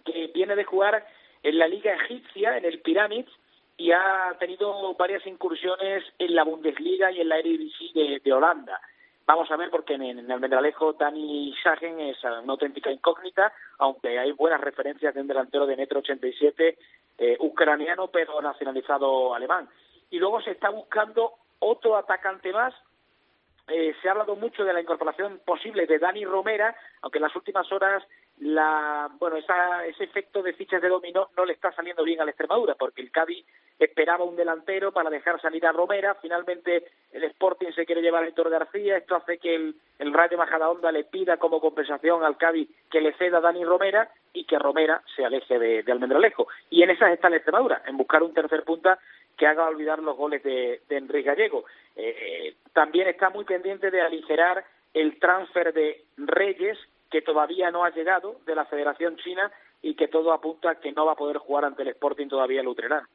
[0.04, 1.06] que viene de jugar
[1.44, 3.32] en la liga egipcia, en el Pyramids,
[3.78, 8.82] y ha tenido varias incursiones en la Bundesliga y en la Eredivisie de, Holanda.
[9.26, 14.18] Vamos a ver porque en, en el Mendralejo Dani Sagen es una auténtica incógnita, aunque
[14.18, 16.78] hay buenas referencias de un delantero de metro 87
[17.20, 19.68] eh, ucraniano pero nacionalizado alemán.
[20.10, 22.74] Y luego se está buscando otro atacante más.
[23.68, 27.36] Eh, se ha hablado mucho de la incorporación posible de Dani Romera, aunque en las
[27.36, 28.04] últimas horas
[28.40, 32.26] la bueno esa, ese efecto de fichas de dominó no le está saliendo bien a
[32.26, 33.46] la Extremadura porque el Cádiz
[33.80, 36.16] esperaba un delantero para dejar salir a Romera.
[36.16, 38.98] Finalmente el Sporting se quiere llevar a Héctor García.
[38.98, 43.14] Esto hace que el, el Rayo Majadahonda le pida como compensación al Cádiz que le
[43.14, 46.48] ceda a Dani Romera y que Romera se aleje de, de Almendralejo.
[46.70, 49.00] Y en esas está la Extremadura en buscar un tercer punta
[49.36, 51.66] que haga olvidar los goles de, de Enrique Gallego.
[51.96, 56.78] Eh, también está muy pendiente de aligerar el transfer de Reyes
[57.10, 60.92] que todavía no ha llegado de la Federación China y que todo apunta a que
[60.92, 63.08] no va a poder jugar ante el Sporting todavía el Utrerán.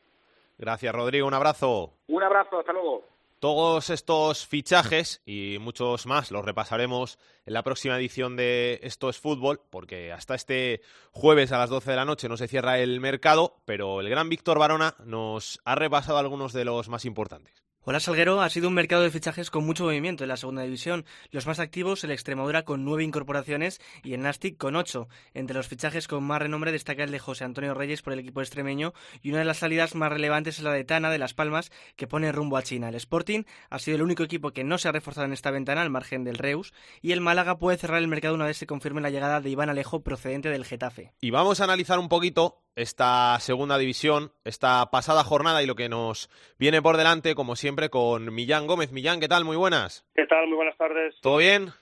[0.58, 1.26] Gracias, Rodrigo.
[1.26, 1.92] Un abrazo.
[2.08, 3.04] Un abrazo, hasta luego.
[3.40, 9.18] Todos estos fichajes y muchos más los repasaremos en la próxima edición de Esto es
[9.18, 13.00] Fútbol, porque hasta este jueves a las 12 de la noche no se cierra el
[13.00, 17.64] mercado, pero el gran Víctor Barona nos ha repasado algunos de los más importantes.
[17.84, 21.04] Hola Salguero, ha sido un mercado de fichajes con mucho movimiento en la segunda división.
[21.32, 25.08] Los más activos, el Extremadura con nueve incorporaciones y el Nastic con ocho.
[25.34, 28.40] Entre los fichajes con más renombre destaca el de José Antonio Reyes por el equipo
[28.40, 31.72] extremeño y una de las salidas más relevantes es la de Tana de Las Palmas
[31.96, 32.88] que pone rumbo a China.
[32.88, 35.82] El Sporting ha sido el único equipo que no se ha reforzado en esta ventana
[35.82, 39.00] al margen del Reus y el Málaga puede cerrar el mercado una vez se confirme
[39.00, 41.14] la llegada de Iván Alejo procedente del Getafe.
[41.20, 45.88] Y vamos a analizar un poquito esta segunda división, esta pasada jornada y lo que
[45.88, 48.92] nos viene por delante, como siempre, con Millán Gómez.
[48.92, 49.44] Millán, ¿qué tal?
[49.44, 50.06] Muy buenas.
[50.14, 50.46] ¿Qué tal?
[50.46, 51.14] Muy buenas tardes.
[51.20, 51.72] ¿Todo bien?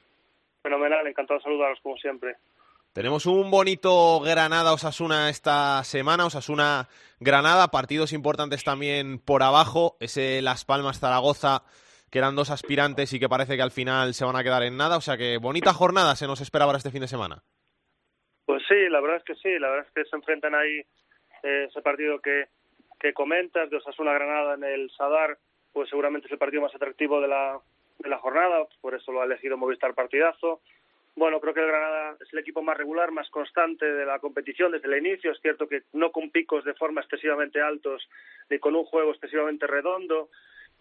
[0.63, 2.37] Fenomenal, encantado de saludaros como siempre.
[2.93, 11.63] Tenemos un bonito Granada-Osasuna esta semana, Osasuna-Granada, partidos importantes también por abajo, ese Las Palmas-Zaragoza,
[12.11, 14.77] que eran dos aspirantes y que parece que al final se van a quedar en
[14.77, 17.45] nada, o sea que bonita jornada se nos espera para este fin de semana.
[18.51, 20.81] Pues sí, la verdad es que sí, la verdad es que se enfrentan ahí
[21.45, 22.49] eh, ese partido que,
[22.99, 25.39] que comentas de Osasuna Granada en el Sadar,
[25.73, 27.61] pues seguramente es el partido más atractivo de la,
[28.01, 30.63] de la jornada, por eso lo ha elegido Movistar Partidazo.
[31.15, 34.73] bueno, creo que el Granada es el equipo más regular, más constante de la competición
[34.73, 35.31] desde el inicio.
[35.31, 38.03] Es cierto que no con picos de forma excesivamente altos
[38.51, 40.29] ni con un juego excesivamente redondo,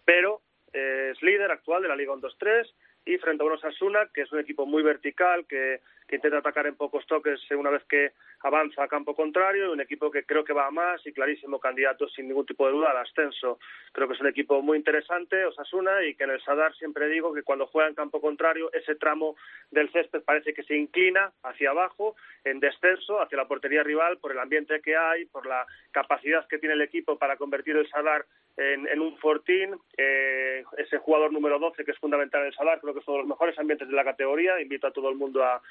[0.04, 0.40] pero
[0.72, 2.68] eh, es líder actual de la Liga 1-2-3
[3.04, 5.80] y frente a un Osasuna, que es un equipo muy vertical, que,
[6.12, 8.10] intenta atacar en pocos toques una vez que
[8.40, 12.08] avanza a campo contrario, un equipo que creo que va a más y clarísimo candidato
[12.08, 13.60] sin ningún tipo de duda al ascenso.
[13.92, 17.32] Creo que es un equipo muy interesante, Osasuna, y que en el Sadar siempre digo
[17.32, 19.36] que cuando juega en campo contrario, ese tramo
[19.70, 24.32] del césped parece que se inclina hacia abajo, en descenso, hacia la portería rival, por
[24.32, 28.26] el ambiente que hay, por la capacidad que tiene el equipo para convertir el Sadar
[28.60, 32.94] en, un fortín, eh, ese jugador número 12 que es fundamental en el Sadar, creo
[32.94, 35.42] que es uno de los mejores ambientes de la categoría, invito a todo el mundo
[35.42, 35.62] a,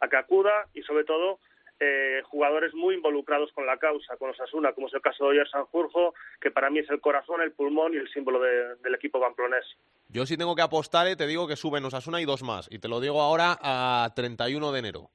[0.00, 1.38] a que acuda y sobre todo
[1.78, 5.48] eh, jugadores muy involucrados con la causa, con Osasuna, como es el caso de Oyer
[5.48, 9.64] Sanjurjo, que para mí es el corazón, el pulmón y el símbolo del equipo pamplonés.
[10.08, 12.78] Yo si tengo que apostar, eh, te digo que suben Osasuna y dos más, y
[12.78, 15.10] te lo digo ahora a 31 de enero.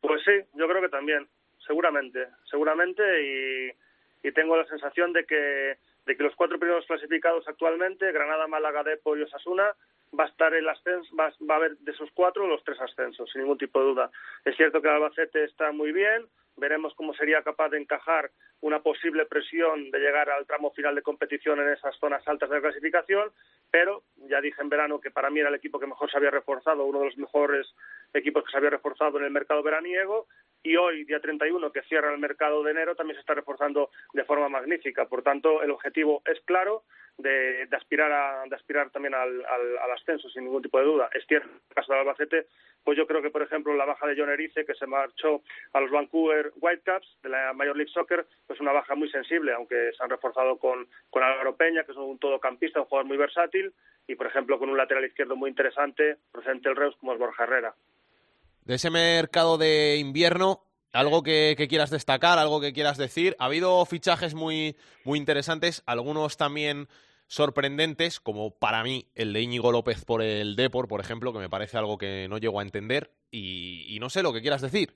[0.00, 1.26] Pues sí, yo creo que también,
[1.66, 3.72] seguramente, seguramente, y,
[4.28, 8.82] y tengo la sensación de que, de que los cuatro primeros clasificados actualmente, Granada, Málaga,
[8.82, 9.72] Depo y Osasuna,
[10.18, 13.42] va a estar el ascenso, va, a haber de esos cuatro los tres ascensos, sin
[13.42, 14.10] ningún tipo de duda.
[14.44, 18.80] Es cierto que el Albacete está muy bien, veremos cómo sería capaz de encajar una
[18.80, 23.30] posible presión de llegar al tramo final de competición en esas zonas altas de clasificación,
[23.70, 26.30] pero ya dije en verano que para mí era el equipo que mejor se había
[26.30, 27.66] reforzado, uno de los mejores
[28.14, 30.26] equipos que se había reforzado en el mercado veraniego,
[30.62, 34.24] y hoy, día 31, que cierra el mercado de enero, también se está reforzando de
[34.24, 35.06] forma magnífica.
[35.06, 36.82] Por tanto, el objetivo es claro
[37.16, 39.44] de, aspirar a, de aspirar también al,
[39.94, 41.08] ascenso, sin ningún tipo de duda.
[41.12, 42.46] Es cierto, en el caso del Albacete,
[42.82, 45.42] pues yo creo que, por ejemplo, la baja de John Erice, que se marchó
[45.72, 49.92] a los Vancouver Whitecaps de la Major League Soccer, pues una baja muy sensible, aunque
[49.96, 53.72] se han reforzado con, con Álvaro Peña, que es un todocampista, un jugador muy versátil,
[54.06, 57.44] y, por ejemplo, con un lateral izquierdo muy interesante, procedente del Reus, como es Borja
[57.44, 57.74] Herrera
[58.68, 60.60] de ese mercado de invierno,
[60.92, 63.34] algo que, quieras destacar, algo que quieras decir.
[63.38, 66.86] Ha habido fichajes muy, muy interesantes, algunos también
[67.28, 71.48] sorprendentes, como para mí el de Íñigo López por el Depor, por ejemplo, que me
[71.48, 73.10] parece algo que no llego a entender.
[73.30, 74.90] Y, no sé lo que quieras decir.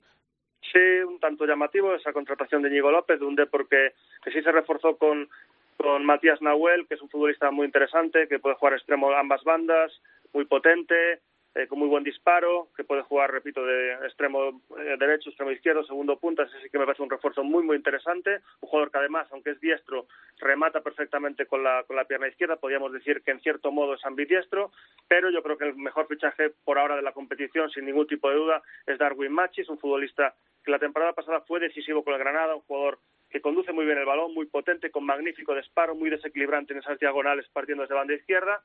[0.71, 4.43] Sí, un tanto llamativo esa contratación de Íñigo López, de un Depor que, que sí
[4.43, 5.31] se reforzó con,
[5.79, 9.93] con Matías Nahuel, que es un futbolista muy interesante, que puede jugar extremo ambas bandas,
[10.35, 11.21] muy potente,
[11.55, 15.85] eh, con muy buen disparo, que puede jugar, repito, de extremo eh, derecho, extremo izquierdo,
[15.85, 18.41] segundo punta, ese sí que me parece un refuerzo muy, muy interesante.
[18.61, 20.07] Un jugador que además, aunque es diestro,
[20.38, 22.57] remata perfectamente con la, con la pierna izquierda.
[22.57, 24.73] Podríamos decir que en cierto modo es ambidiestro,
[25.09, 28.31] pero yo creo que el mejor fichaje por ahora de la competición, sin ningún tipo
[28.31, 30.35] de duda, es Darwin Machis, un futbolista
[30.65, 33.99] que la temporada pasada fue decisivo con el Granada, un jugador que conduce muy bien
[33.99, 38.15] el balón, muy potente, con magnífico disparo, muy desequilibrante en esas diagonales partiendo desde banda
[38.15, 38.62] izquierda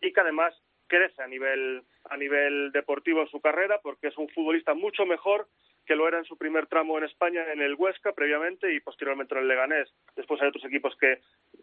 [0.00, 0.54] y que además
[0.86, 5.48] crece a nivel, a nivel deportivo en su carrera porque es un futbolista mucho mejor
[5.86, 9.34] que lo era en su primer tramo en España en el Huesca previamente y posteriormente
[9.34, 9.92] en el Leganés.
[10.16, 11.20] Después hay otros equipos que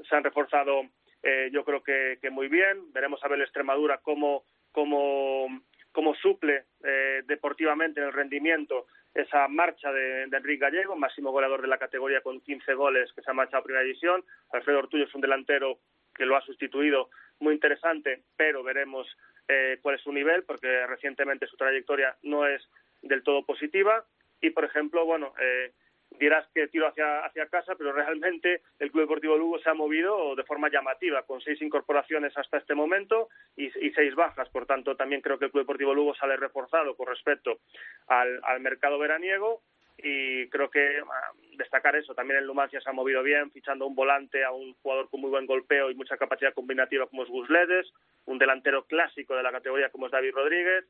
[0.08, 0.84] se han reforzado
[1.24, 2.92] eh, yo creo que, muy bien.
[2.94, 5.48] Veremos a ver Extremadura cómo, cómo,
[5.92, 11.62] cómo suple eh, deportivamente en el rendimiento esa marcha de, de, Enrique Gallego, máximo goleador
[11.62, 14.24] de la categoría con 15 goles que se ha marchado a primera división.
[14.52, 15.80] Alfredo Ortullo es un delantero
[16.16, 19.08] que lo ha sustituido muy interesante, pero veremos
[19.48, 22.62] eh, cuál es su nivel, porque recientemente su trayectoria no es
[23.02, 24.06] del todo positiva.
[24.40, 25.74] Y, por ejemplo, bueno, eh,
[26.20, 30.36] dirás que tiro hacia, hacia casa, pero realmente el Club Deportivo Lugo se ha movido
[30.36, 34.50] de forma llamativa, con seis incorporaciones hasta este momento y, seis bajas.
[34.50, 37.60] Por tanto, también creo que el Club Deportivo Lugo sale reforzado con respecto
[38.08, 39.62] al, al mercado veraniego
[40.04, 43.96] y creo que ah, destacar eso, también el Numancia se ha movido bien, fichando un
[43.96, 47.92] volante a un jugador con muy buen golpeo y mucha capacidad combinativa como es Gusledes,
[48.26, 50.86] un delantero clásico de la categoría como es David Rodríguez,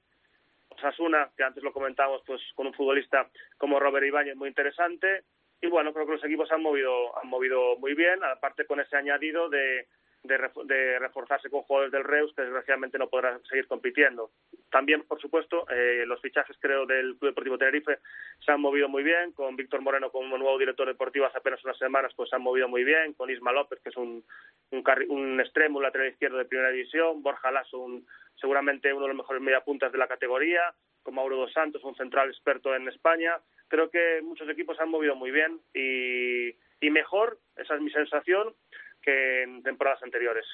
[0.70, 5.24] Osasuna, que antes lo comentamos, pues con un futbolista como Robert Ibáñez muy interesante,
[5.62, 8.98] y bueno, creo que los equipos han movido, han movido muy bien, aparte con ese
[8.98, 9.88] añadido de
[10.24, 14.32] de, reforzarse con jugadores del Reus que desgraciadamente no podrán seguir compitiendo.
[14.70, 18.00] También, por supuesto, eh, los fichajes, creo, del Club Deportivo Tenerife
[18.40, 21.78] se han movido muy bien, con Víctor Moreno como nuevo director deportivo hace apenas unas
[21.78, 24.24] semanas, pues se han movido muy bien, con Isma López, que es un,
[24.72, 28.06] un, extremo, un lateral izquierdo de primera división, Borja Lasso, un,
[28.36, 32.30] seguramente uno de los mejores mediapuntas de la categoría, con Mauro Dos Santos, un central
[32.30, 33.38] experto en España.
[33.68, 37.90] Creo que muchos equipos se han movido muy bien y, y mejor, esa es mi
[37.90, 38.54] sensación,
[39.02, 40.46] que en temporadas anteriores.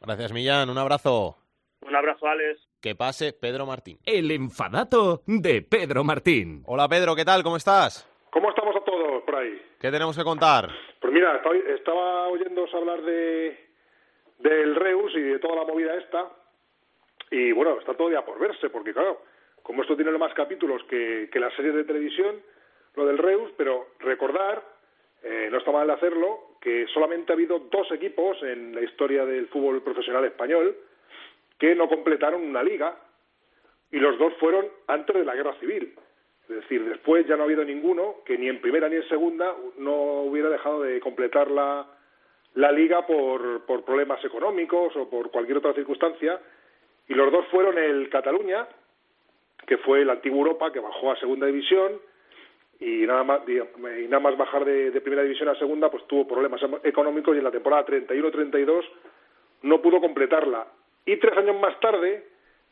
[0.00, 0.70] Gracias, Millán.
[0.70, 1.36] Un abrazo.
[1.82, 2.60] Un abrazo, Alex.
[2.80, 3.98] Que pase Pedro Martín.
[4.04, 6.62] El enfadato de Pedro Martín.
[6.66, 7.42] Hola, Pedro, ¿qué tal?
[7.42, 8.08] ¿Cómo estás?
[8.30, 9.60] ¿Cómo estamos a todos por ahí?
[9.80, 10.68] ¿Qué tenemos que contar?
[11.00, 11.40] Pues mira,
[11.74, 13.66] estaba oyéndoos hablar de
[14.38, 16.26] del Reus y de toda la movida esta.
[17.30, 19.22] Y bueno, está todo ya por verse, porque claro,
[19.62, 22.40] como esto tiene más capítulos que, que las series de televisión,
[22.94, 24.62] lo del Reus, pero recordar,
[25.22, 29.48] eh, no está mal hacerlo, que solamente ha habido dos equipos en la historia del
[29.48, 30.76] fútbol profesional español
[31.58, 32.96] que no completaron una liga
[33.90, 35.94] y los dos fueron antes de la guerra civil.
[36.48, 39.54] Es decir, después ya no ha habido ninguno que ni en primera ni en segunda
[39.78, 41.86] no hubiera dejado de completar la,
[42.54, 46.40] la liga por, por problemas económicos o por cualquier otra circunstancia.
[47.08, 48.66] Y los dos fueron el Cataluña,
[49.66, 52.00] que fue el antiguo Europa, que bajó a segunda división,
[52.80, 56.60] y nada más, y nada más bajar de, primera división a segunda, pues tuvo problemas
[56.84, 58.84] económicos y en la temporada 31-32
[59.62, 60.66] no pudo completarla.
[61.04, 62.24] Y tres años más tarde,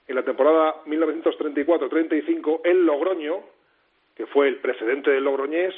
[0.06, 3.40] en la temporada 1934-35, el Logroño,
[4.14, 5.74] que fue el precedente del Logroñés,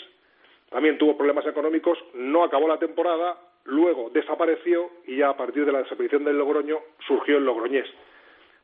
[0.70, 5.72] también tuvo problemas económicos, no acabó la temporada, luego desapareció y ya a partir de
[5.72, 7.86] la desaparición del Logroño surgió el Logroñés.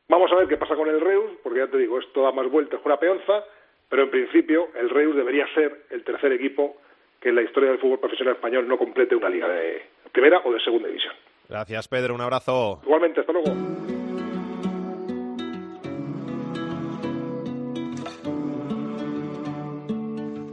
[0.09, 2.49] Vamos a ver qué pasa con el Reus, porque ya te digo, esto da más
[2.51, 3.45] vueltas que una peonza,
[3.89, 6.77] pero en principio el Reus debería ser el tercer equipo
[7.19, 9.81] que en la historia del fútbol profesional español no complete una liga de
[10.11, 11.13] primera o de segunda división.
[11.47, 12.15] Gracias, Pedro.
[12.15, 12.81] Un abrazo.
[12.83, 13.53] Igualmente, hasta luego.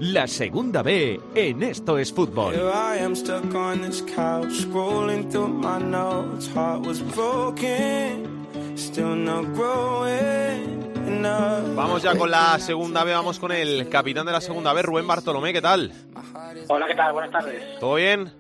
[0.00, 2.54] La segunda B en Esto es Fútbol.
[2.54, 3.14] Here I am
[11.74, 15.06] Vamos ya con la segunda B, vamos con el capitán de la segunda B, Rubén
[15.06, 15.92] Bartolomé, ¿qué tal?
[16.68, 17.12] Hola, ¿qué tal?
[17.12, 17.78] Buenas tardes.
[17.78, 18.32] ¿Todo bien?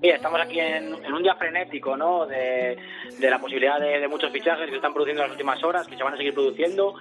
[0.00, 2.24] Sí, estamos aquí en, en un día frenético, ¿no?
[2.26, 2.78] De,
[3.18, 5.86] de la posibilidad de, de muchos fichajes que se están produciendo en las últimas horas,
[5.88, 6.94] que se van a seguir produciendo,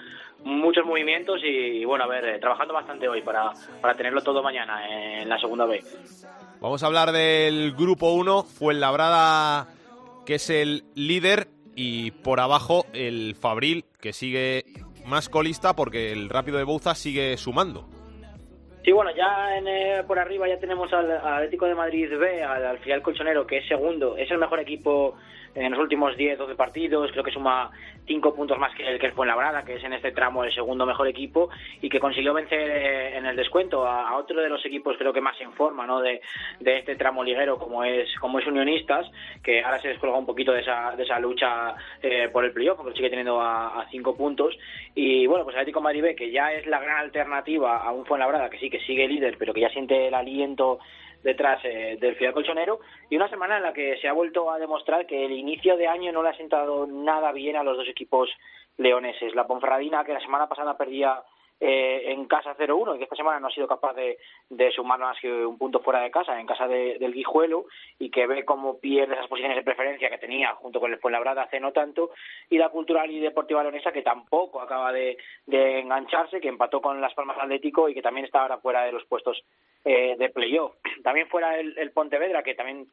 [0.43, 5.21] muchos movimientos y, bueno, a ver, eh, trabajando bastante hoy para, para tenerlo todo mañana
[5.21, 5.83] en la segunda B.
[6.59, 9.67] Vamos a hablar del grupo 1, Fuenlabrada,
[10.25, 14.65] que es el líder, y por abajo el Fabril, que sigue
[15.07, 17.87] más colista porque el Rápido de Bouza sigue sumando.
[18.83, 22.65] Sí, bueno, ya en, eh, por arriba ya tenemos al, Atlético de Madrid B, al,
[22.65, 25.15] al colchonero, que es segundo, es el mejor equipo
[25.57, 27.71] en los últimos 10, 12 partidos, creo que suma
[28.05, 30.85] 5 puntos más que el que el Fuenlabrada, que es en este tramo el segundo
[30.85, 31.49] mejor equipo,
[31.81, 35.11] y que consiguió vencer eh, en el descuento a, a otro de los equipos creo
[35.11, 35.99] que más en forma ¿no?
[35.99, 36.21] de,
[36.59, 39.09] de este tramo liguero, como es como es Unionistas,
[39.43, 42.83] que ahora se descolga un poquito de esa, de esa lucha eh, por el playoff,
[42.85, 44.55] lo sigue teniendo a 5 puntos,
[44.93, 48.49] y bueno, pues Atlético Madrid B, que ya es la gran alternativa a un Fuenlabrada,
[48.49, 50.79] que sí, que sigue líder, pero que ya siente el aliento
[51.23, 54.59] detrás eh, del filial colchonero y una semana en la que se ha vuelto a
[54.59, 57.87] demostrar que el inicio de año no le ha sentado nada bien a los dos
[57.87, 58.29] equipos
[58.77, 59.35] leoneses.
[59.35, 61.21] La Ponferradina, que la semana pasada perdía
[61.59, 64.17] eh, en casa 0-1 y que esta semana no ha sido capaz de,
[64.49, 67.65] de sumar más que un punto fuera de casa, en casa de, del Guijuelo,
[67.97, 71.43] y que ve cómo pierde esas posiciones de preferencia que tenía junto con el Fuenlabrada
[71.43, 72.11] hace no tanto,
[72.49, 77.01] y la Cultural y Deportiva Leonesa que tampoco acaba de, de engancharse, que empató con
[77.01, 79.43] Las Palmas Atlético y que también está ahora fuera de los puestos
[79.83, 80.75] eh, de playoff.
[81.03, 82.87] También fuera el, el Pontevedra, que también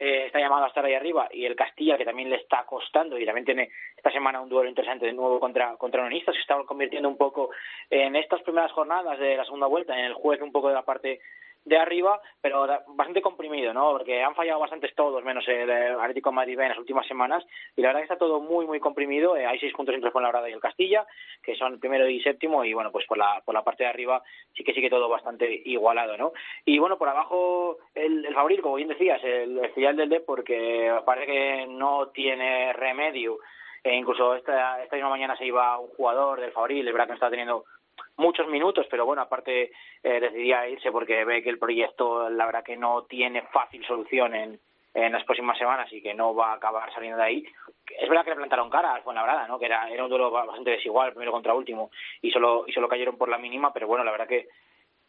[0.00, 3.18] eh, está llamado a estar ahí arriba, y el Castilla, que también le está costando,
[3.18, 6.56] y también tiene esta semana un duelo interesante de nuevo contra, contra Unionistas, se está
[6.64, 7.50] convirtiendo un poco
[7.90, 10.86] en estas primeras jornadas de la segunda vuelta, en el juez un poco de la
[10.86, 11.20] parte
[11.64, 13.92] de arriba, pero bastante comprimido, ¿no?
[13.92, 17.44] Porque han fallado bastantes todos, menos el eh, Atlético de Madrid en las últimas semanas,
[17.76, 19.36] y la verdad que está todo muy, muy comprimido.
[19.36, 21.06] Eh, hay seis puntos entre Fuenlabrada y el Castilla,
[21.42, 24.22] que son primero y séptimo, y bueno, pues por la, por la parte de arriba
[24.54, 26.32] sí que sigue todo bastante igualado, ¿no?
[26.64, 30.92] Y bueno, por abajo el, el favorito, como bien decías, el, el del D, porque
[31.04, 33.38] parece que no tiene remedio.
[33.82, 37.12] E incluso esta, esta misma mañana se iba un jugador del Fabril, es verdad que
[37.12, 37.64] no está teniendo
[38.20, 42.62] muchos minutos, pero bueno, aparte eh, decidía irse porque ve que el proyecto, la verdad
[42.62, 44.60] que no tiene fácil solución en,
[44.94, 47.46] en las próximas semanas y que no va a acabar saliendo de ahí.
[47.98, 49.58] Es verdad que le plantaron cara al Fuenlabrada, ¿no?
[49.58, 51.90] Que era, era un duelo bastante desigual, primero contra último,
[52.22, 54.48] y solo, y solo cayeron por la mínima, pero bueno, la verdad que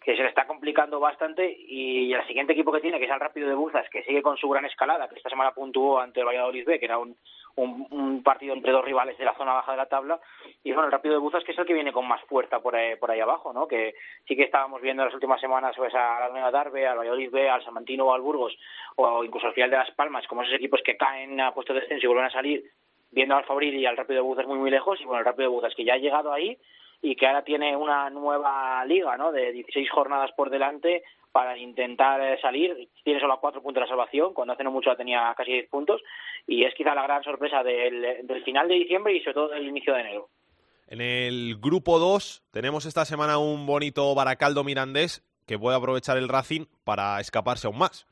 [0.01, 3.19] que se le está complicando bastante y el siguiente equipo que tiene, que es el
[3.19, 6.25] Rápido de Buzas, que sigue con su gran escalada, que esta semana puntuó ante el
[6.25, 7.15] Valladolid B, que era un,
[7.55, 10.19] un, partido entre dos rivales de la zona baja de la tabla,
[10.63, 12.75] y bueno, el Rápido de Buzas, que es el que viene con más fuerza por
[12.75, 13.67] ahí, por ahí abajo, ¿no?
[13.67, 13.95] Que
[14.27, 17.31] sí que estábamos viendo en las últimas semanas pues, a la Nueva Darbe, al Valladolid
[17.31, 18.57] B, al Samantino o al Burgos,
[18.95, 21.81] o incluso al final de Las Palmas, como esos equipos que caen a puesto de
[21.81, 22.63] descenso y vuelven a salir,
[23.11, 25.49] viendo al Fabril y al Rápido de Buzas muy muy lejos, y bueno, el Rápido
[25.49, 26.57] de Buzas que ya ha llegado ahí,
[27.01, 29.31] y que ahora tiene una nueva liga, ¿no?
[29.31, 32.89] De 16 jornadas por delante para intentar eh, salir.
[33.03, 36.01] Tiene solo cuatro puntos de la salvación, cuando hace no mucho tenía casi 10 puntos,
[36.47, 39.67] y es quizá la gran sorpresa del, del final de diciembre y sobre todo del
[39.67, 40.29] inicio de enero.
[40.87, 46.29] En el grupo 2 tenemos esta semana un bonito Baracaldo Mirandés que puede aprovechar el
[46.29, 48.07] Racing para escaparse aún más.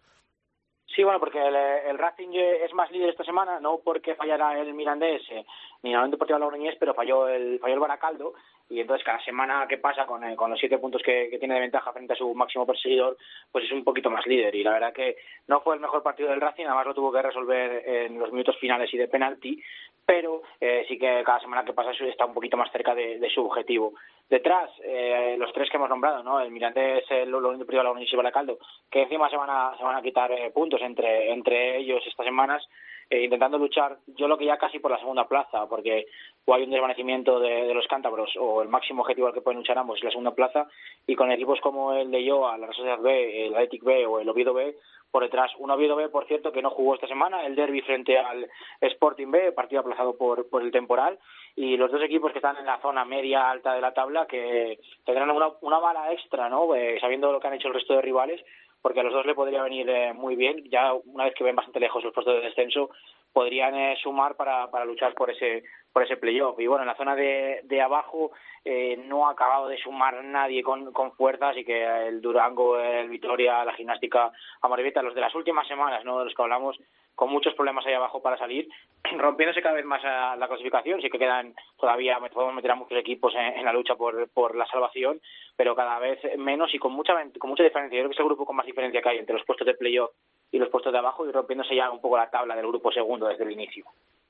[0.95, 4.73] Sí, bueno, porque el, el Racing es más líder esta semana, no porque fallara el
[4.73, 5.45] Mirandés eh,
[5.83, 8.33] ni la Unión Deportiva Logroñés, pero falló el, falló el Baracaldo
[8.69, 11.61] y entonces cada semana que pasa con, eh, con los siete puntos que, tiene de
[11.61, 13.17] ventaja frente a su máximo perseguidor,
[13.51, 14.53] pues es un poquito más líder.
[14.53, 15.17] Y la verdad que
[15.47, 18.57] no fue el mejor partido del Racing, además lo tuvo que resolver en los minutos
[18.57, 19.61] finales y de penalti,
[20.05, 23.45] pero eh, sí que cada semana que pasa está un poquito más cerca de, su
[23.45, 23.93] objetivo.
[24.29, 26.39] Detrás, eh, los tres que hemos nombrado, ¿no?
[26.39, 28.59] El Mirante es el Unión de la Unión y Caldo,
[28.91, 32.67] que encima se van a, se van a quitar puntos entre, entre ellos estas semanas
[33.09, 36.05] eh, intentando luchar, yo lo que ya casi por la segunda plaza, porque
[36.45, 39.77] o hay un desvanecimiento de, los cántabros o el máximo objetivo al que pueden luchar
[39.77, 40.67] ambos es la segunda plaza,
[41.07, 44.29] y con equipos como el de Yoa, la Sociedad B, el Athletic B o el
[44.29, 44.75] Oviedo B,
[45.11, 45.51] por detrás.
[45.57, 48.47] Un Oviedo B, por cierto, que no jugó esta semana, el derby frente al
[48.81, 51.17] Sporting B, partido aplazado por, por el temporal,
[51.55, 54.79] y los dos equipos que están en la zona media alta de la tabla que
[55.05, 56.73] tendrán una, una bala extra, ¿no?
[56.75, 58.41] Eh, sabiendo lo que han hecho el resto de rivales,
[58.81, 60.63] porque a los dos le podría venir eh, muy bien.
[60.69, 62.89] Ya una vez que ven bastante lejos los puestos de descenso,
[63.33, 66.59] podrían eh, sumar para, para luchar por ese por ese playoff.
[66.59, 68.31] Y bueno, en la zona de, de abajo
[68.65, 73.09] eh, no ha acabado de sumar nadie con, con fuerza, así que el Durango, el
[73.09, 74.31] Vitoria, la gimnástica
[74.61, 76.19] Amorebieta, los de las últimas semanas, ¿no?
[76.19, 76.79] de los que hablamos,
[77.15, 78.69] con muchos problemas ahí abajo para salir,
[79.17, 81.01] rompiéndose cada vez más la clasificación.
[81.01, 84.65] Sí que quedan todavía, podemos meter a muchos equipos en, la lucha por, por la
[84.67, 85.19] salvación,
[85.57, 87.97] pero cada vez menos y con mucha, con mucha diferencia.
[87.97, 89.73] Yo creo que es el grupo con más diferencia que hay entre los puestos de
[89.73, 90.11] playoff
[90.51, 93.27] y los puestos de abajo y rompiéndose ya un poco la tabla del grupo segundo
[93.27, 93.85] desde el inicio.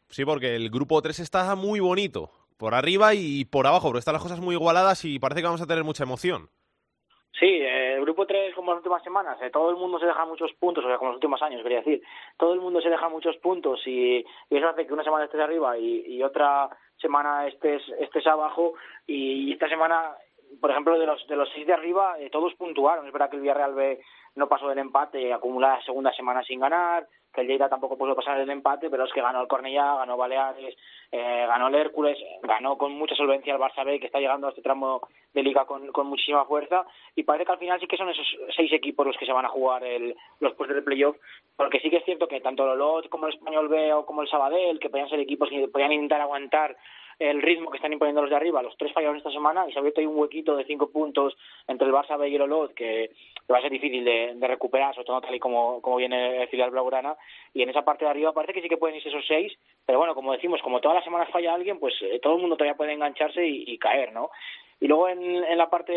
[0.09, 4.13] Sí, porque el grupo 3 está muy bonito, por arriba y por abajo, pero están
[4.13, 6.49] las cosas muy igualadas y parece que vamos a tener mucha emoción.
[7.39, 10.25] Sí, eh, el grupo 3, como las últimas semanas, eh, todo el mundo se deja
[10.25, 12.01] muchos puntos, o sea, como los últimos años, quería decir,
[12.37, 15.77] todo el mundo se deja muchos puntos y, eso hace que una semana estés arriba
[15.77, 18.73] y, otra semana estés, estés abajo
[19.07, 20.15] y, esta semana,
[20.59, 23.05] por ejemplo, de los, de los seis de arriba, eh, todos puntuaron.
[23.05, 24.01] Es verdad que el Villarreal B
[24.35, 28.15] no pasó del empate, acumula la segunda semana sin ganar, que el Lleida tampoco pudo
[28.15, 30.75] pasar el empate, pero es que ganó el Cornellá, ganó Baleares,
[31.11, 34.49] eh, ganó el Hércules, ganó con mucha solvencia el Barça B, que está llegando a
[34.49, 35.01] este tramo
[35.33, 38.25] de liga con, con muchísima fuerza, y parece que al final sí que son esos
[38.55, 41.17] seis equipos los que se van a jugar el, los puestos de playoff,
[41.55, 44.21] porque sí que es cierto que tanto el Olot como el Español B o como
[44.21, 46.75] el Sabadell, que podían ser equipos que podían intentar aguantar
[47.19, 49.77] el ritmo que están imponiendo los de arriba, los tres fallaron esta semana y se
[49.77, 51.35] ha abierto ahí un huequito de cinco puntos
[51.67, 53.11] entre el Barça B y el Olot que,
[53.51, 56.69] va a ser difícil de, recuperar, sobre todo tal y como, como viene el filial
[56.69, 57.15] blaugrana
[57.53, 59.51] y en esa parte de arriba parece que sí que pueden irse esos seis,
[59.85, 62.55] pero bueno, como decimos, como todas las semanas falla alguien, pues eh, todo el mundo
[62.55, 64.29] todavía puede engancharse y, caer, ¿no?
[64.79, 65.93] Y luego en, la parte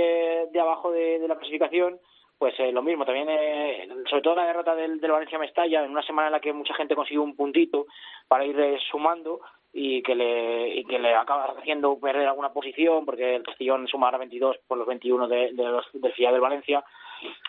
[0.51, 2.01] de abajo de, la clasificación,
[2.39, 5.91] pues eh, lo mismo, también, eh, sobre todo la derrota del, del Valencia Mestalla, en
[5.91, 7.87] una semana en la que mucha gente consiguió un puntito
[8.29, 8.57] para ir
[8.91, 9.41] sumando,
[9.73, 14.07] y que le y que le acaba haciendo perder alguna posición porque el Castellón suma
[14.07, 16.85] ahora 22 por los 21 de, los del del Valencia.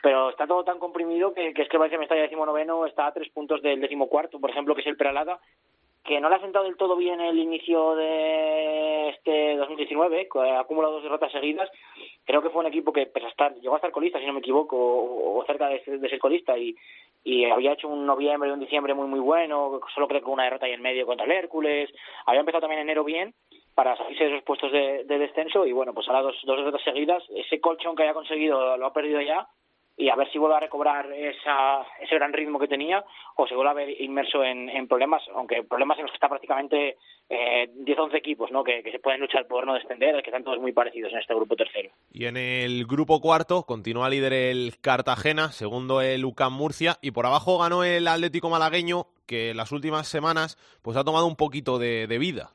[0.02, 3.08] Pero está todo tan comprimido que, es que el Valencia me está ya decimonoveno está
[3.08, 5.40] a tres puntos del decimocuarto por ejemplo que es el Peralada
[6.04, 10.60] que no le ha sentado del todo bien el inicio de este 2019, que ha
[10.60, 11.70] acumulado dos derrotas seguidas.
[12.26, 14.40] Creo que fue un equipo que, pese estar, llegó a estar colista, si no me
[14.40, 16.76] equivoco, o, cerca de, de, ser colista, y,
[17.24, 20.44] y había hecho un noviembre y un diciembre muy muy bueno, solo creo que una
[20.44, 21.90] derrota ahí en medio contra el Hércules,
[22.26, 23.34] había empezado también enero bien
[23.74, 27.24] para salirse de esos puestos de, descenso y bueno, pues ahora dos, dos derrotas seguidas,
[27.36, 29.48] ese colchón que haya conseguido lo ha perdido ya
[29.96, 33.04] y a ver si vuelve a recobrar esa, ese gran ritmo que tenía
[33.36, 36.30] o se vuelve a ver inmerso en, en problemas, aunque problemas en los que está
[36.30, 36.98] prácticamente
[37.30, 38.64] eh, 10 11 equipos ¿no?
[38.64, 41.36] Que, que, se pueden luchar por no descender, que están todos muy parecidos en este
[41.36, 41.92] grupo tercero.
[42.12, 47.26] Y en el grupo cuarto continúa líder el Cartagena, segundo el UCAM Murcia y por
[47.26, 51.78] abajo ganó el Atlético Malagueño que en las últimas semanas pues ha tomado un poquito
[51.78, 52.52] de, de vida.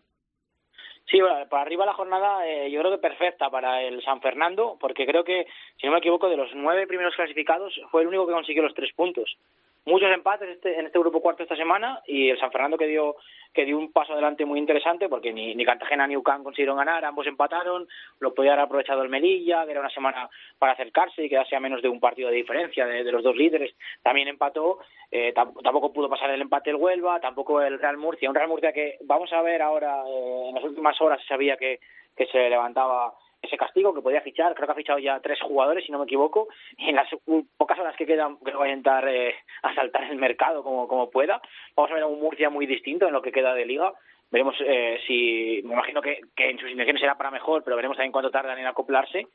[1.11, 5.07] Sí, para arriba la jornada eh, yo creo que perfecta para el San Fernando, porque
[5.07, 5.47] creo que,
[5.81, 8.75] si no me equivoco, de los nueve primeros clasificados fue el único que consiguió los
[8.75, 9.37] tres puntos
[9.89, 13.17] muchos empates este, en este grupo cuarto esta semana y el San Fernando que dio
[13.53, 17.05] que dio un paso adelante muy interesante porque ni, ni Cartagena ni UCAM consiguieron ganar,
[17.05, 17.89] ambos empataron,
[18.21, 20.29] lo podía haber aprovechado el Melilla, que era una semana
[20.59, 23.75] para acercarse y quedarse a menos de un partido de diferencia de, los dos líderes,
[24.03, 24.79] también empató,
[25.11, 28.73] eh, tampoco pudo pasar el empate el Huelva, tampoco el Real Murcia, un Real Murcia
[28.73, 31.81] que vamos a ver ahora, eh, en las últimas horas se sabía que,
[32.17, 35.85] que se levantaba ese castigo que podía fichar, creo que ha fichado ya tres jugadores,
[35.85, 37.09] si no me equivoco, y en las
[37.57, 41.41] pocas horas que quedan, que va a intentar eh, asaltar el mercado como, como pueda.
[41.77, 43.93] Vamos a ver a un Murcia muy distinto en lo que queda de liga.
[44.31, 47.97] Veremos eh, si, me imagino que, que en sus intenciones será para mejor, pero veremos
[47.97, 49.27] también cuánto tardan en acoplarse.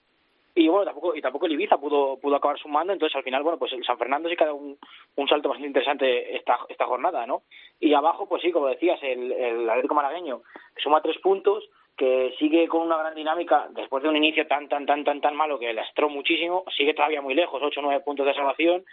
[0.55, 3.57] Y bueno, tampoco, y tampoco el Ibiza pudo, pudo acabar sumando, entonces al final, bueno,
[3.57, 4.77] pues el San Fernando sí que ha dado un,
[5.15, 7.41] un salto bastante interesante esta, esta jornada, ¿no?
[7.79, 10.43] Y abajo, pues sí, como decías, el, el Atlético Malagueño
[10.77, 11.67] suma tres puntos,
[11.97, 15.35] que sigue con una gran dinámica después de un inicio tan, tan, tan, tan, tan
[15.35, 18.83] malo que lastró muchísimo, sigue todavía muy lejos, 8 o 9 puntos de salvación,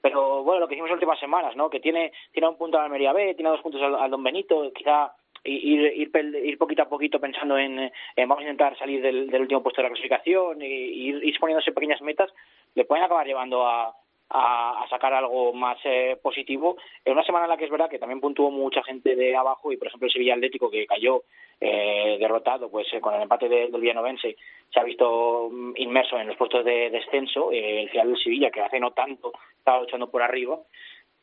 [0.00, 1.70] pero bueno, lo que hicimos las últimas semanas, ¿no?
[1.70, 5.12] Que tiene, tiene un punto al Almería B, tiene dos puntos al, Don Benito, quizá
[5.44, 6.10] ir, ir,
[6.44, 9.94] ir poquito a poquito pensando en, vamos a intentar salir del, último puesto de la
[9.94, 12.30] clasificación y, ir, ir poniéndose pequeñas metas,
[12.74, 13.94] le pueden acabar llevando a,
[14.30, 16.76] a, sacar algo más eh, positivo.
[17.04, 19.72] En una semana en la que es verdad que también puntuó mucha gente de abajo
[19.72, 21.22] y, por ejemplo, el Sevilla Atlético que cayó
[21.60, 24.36] eh, derrotado pues eh, con el empate del Villanovense
[24.72, 27.50] se ha visto mm, inmerso en los puestos de descenso.
[27.52, 30.58] el final del Sevilla, que hace no tanto estaba luchando por arriba.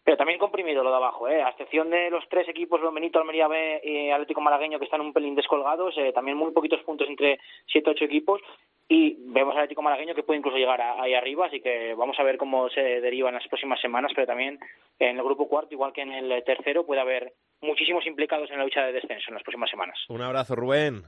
[0.03, 1.43] Pero también comprimido lo de abajo, ¿eh?
[1.43, 5.13] a excepción de los tres equipos, Benito, Almería B y Atlético Malagueño, que están un
[5.13, 8.41] pelín descolgados, también muy poquitos puntos entre siete ocho equipos,
[8.89, 12.23] y vemos al Atlético Malagueño que puede incluso llegar ahí arriba, así que vamos a
[12.23, 14.59] ver cómo se deriva en las próximas semanas, pero también
[14.99, 18.63] en el grupo cuarto, igual que en el tercero, puede haber muchísimos implicados en la
[18.63, 19.97] lucha de descenso en las próximas semanas.
[20.09, 21.03] Un abrazo, Rubén.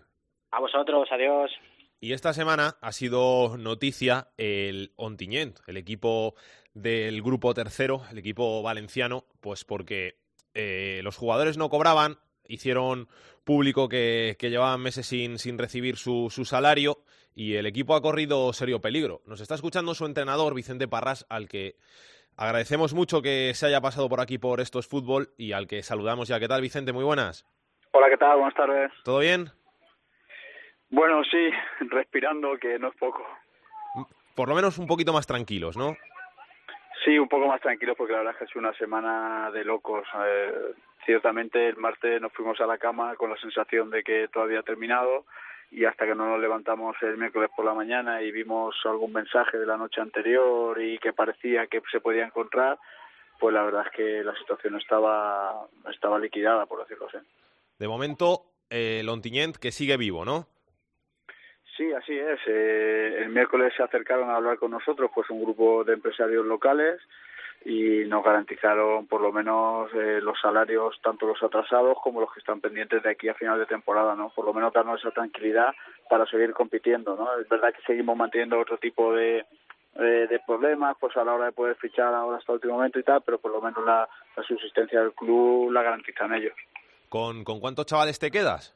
[0.52, 1.52] A vosotros, adiós.
[2.00, 6.36] Y esta semana ha sido noticia el Ontinyent, el equipo
[6.74, 10.16] del grupo tercero, el equipo valenciano, pues porque
[10.54, 12.18] eh, los jugadores no cobraban,
[12.48, 13.08] hicieron
[13.44, 17.00] público que, llevaban meses sin, sin recibir su, su, salario
[17.36, 19.22] y el equipo ha corrido serio peligro.
[19.26, 21.76] Nos está escuchando su entrenador, Vicente Parras, al que
[22.38, 26.28] agradecemos mucho que se haya pasado por aquí por Estos Fútbol y al que saludamos
[26.28, 26.40] ya.
[26.40, 26.94] ¿Qué tal, Vicente?
[26.94, 27.46] Muy buenas.
[27.92, 28.38] Hola, ¿qué tal?
[28.38, 28.92] Buenas tardes.
[29.04, 29.50] ¿Todo bien?
[30.90, 31.50] Bueno, sí,
[31.90, 33.24] respirando, que no es poco.
[34.36, 35.96] Por lo menos un poquito más tranquilos, ¿no?
[37.04, 39.66] Sí, un poco más tranquilos porque la verdad es que ha sido una semana de
[39.66, 40.06] locos.
[40.26, 40.74] Eh,
[41.06, 44.64] ciertamente el martes nos fuimos a la cama con la sensación de que todo había
[44.64, 45.26] terminado
[45.72, 49.58] y hasta que no nos levantamos el miércoles por la mañana y vimos algún mensaje
[49.58, 52.78] de la noche anterior y que parecía que se podía encontrar,
[53.40, 57.18] pues la verdad es que la situación estaba, estaba liquidada, por decirlo así.
[57.80, 60.48] De momento, eh, Lontiñent que sigue vivo, ¿no?
[61.76, 62.40] Sí, así es.
[62.46, 67.02] Eh, el miércoles se acercaron a hablar con nosotros pues un grupo de empresarios locales
[67.66, 72.42] y nos garantizaron por lo menos eh, los salarios, tanto los atrasados como los que
[72.42, 74.30] están pendientes de aquí a final de temporada, ¿no?
[74.30, 75.74] Por lo menos darnos esa tranquilidad
[76.10, 77.40] para seguir compitiendo, ¿no?
[77.40, 79.46] Es verdad que seguimos manteniendo otro tipo de,
[79.96, 83.00] eh, de problemas, pues a la hora de poder fichar ahora hasta el último momento
[83.00, 86.54] y tal, pero por lo menos la, la subsistencia del club la garantizan ellos.
[87.10, 88.76] ¿Con, ¿Con cuántos chavales te quedas?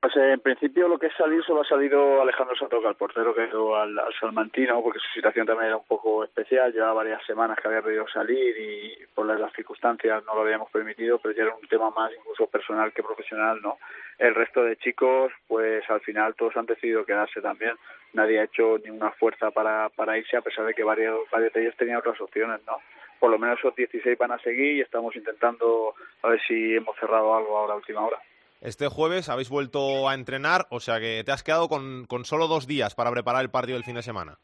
[0.00, 3.50] Pues en principio lo que es salir solo ha salido Alejandro Santoca, el portero que
[3.50, 7.58] quedó al, al, Salmantino, porque su situación también era un poco especial, llevaba varias semanas
[7.60, 11.54] que había podido salir y por las circunstancias no lo habíamos permitido, pero ya era
[11.54, 13.76] un tema más incluso personal que profesional, ¿no?
[14.18, 17.76] El resto de chicos, pues al final todos han decidido quedarse también,
[18.14, 21.60] nadie ha hecho ninguna fuerza para, para irse a pesar de que varios, varios de
[21.60, 22.78] ellos tenían otras opciones, ¿no?
[23.18, 25.92] Por lo menos esos 16 van a seguir y estamos intentando
[26.22, 28.18] a ver si hemos cerrado algo ahora a última hora.
[28.60, 32.46] Este jueves habéis vuelto a entrenar, o sea que te has quedado con, con solo
[32.46, 34.38] dos días para preparar el partido del fin de semana.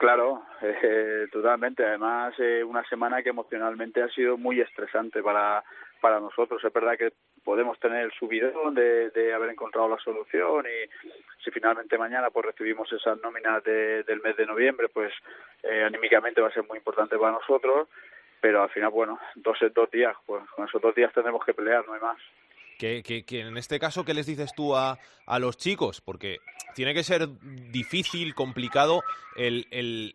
[0.00, 1.84] Claro, eh, totalmente.
[1.84, 5.62] Además, eh, una semana que emocionalmente ha sido muy estresante para,
[6.00, 6.64] para nosotros.
[6.64, 7.12] Es verdad que
[7.44, 10.88] podemos tener el subidón de, haber encontrado la solución y
[11.44, 15.12] si finalmente mañana pues recibimos esas nóminas de, del mes de noviembre, pues
[15.62, 17.86] eh, anímicamente va a ser muy importante para nosotros.
[18.40, 21.86] Pero al final, bueno, dos, dos días, pues con esos dos días tendremos que pelear,
[21.86, 22.16] no hay más.
[22.80, 26.00] Que, que, en este caso, ¿qué les dices tú a, a los chicos?
[26.00, 26.38] Porque
[26.74, 27.28] tiene que ser
[27.70, 29.02] difícil, complicado
[29.36, 30.14] el, el,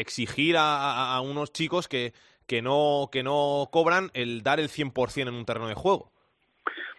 [0.00, 2.14] exigir a, unos chicos que,
[2.46, 6.10] que, no, que no cobran el dar el 100% en un terreno de juego.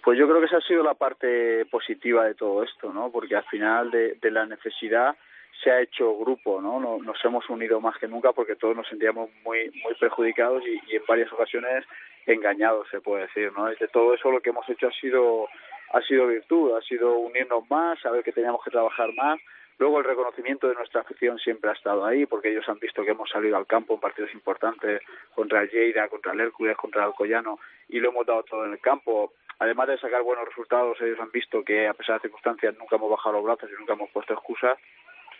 [0.03, 3.11] Pues yo creo que esa ha sido la parte positiva de todo esto, ¿no?
[3.11, 5.15] Porque al final de la necesidad
[5.63, 6.79] se ha hecho grupo, ¿no?
[6.79, 10.95] Nos hemos unido más que nunca porque todos nos sentíamos muy muy perjudicados y, y
[10.95, 11.85] en varias ocasiones
[12.25, 13.65] engañados, se puede decir, ¿no?
[13.65, 15.47] de todo eso lo que hemos hecho ha sido
[15.91, 19.39] ha sido virtud, ha sido unirnos más, saber que teníamos que trabajar más.
[19.79, 23.11] Luego el reconocimiento de nuestra afición siempre ha estado ahí, porque ellos han visto que
[23.11, 25.01] hemos salido al campo en partidos importantes
[25.33, 28.79] contra Lleida, contra el Hércules, contra el Alcoyano, y lo hemos dado todo en el
[28.79, 29.33] campo.
[29.57, 33.09] Además de sacar buenos resultados, ellos han visto que a pesar de circunstancias nunca hemos
[33.09, 34.77] bajado los brazos y nunca hemos puesto excusas,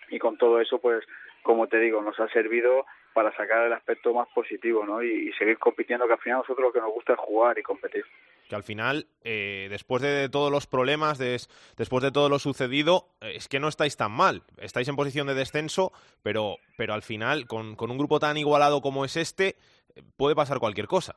[0.10, 1.06] y con todo eso, pues,
[1.44, 5.02] como te digo, nos ha servido para sacar el aspecto más positivo ¿no?
[5.04, 8.06] y, seguir compitiendo, que al final nosotros lo que nos gusta es jugar y competir.
[8.48, 13.34] Que al final, eh, después de todos los problemas, después de todo lo sucedido, eh,
[13.36, 14.44] es que no estáis tan mal.
[14.58, 15.92] Estáis en posición de descenso,
[16.24, 19.56] pero, pero al final, con, con un grupo tan igualado como es este,
[20.18, 21.16] puede pasar cualquier cosa.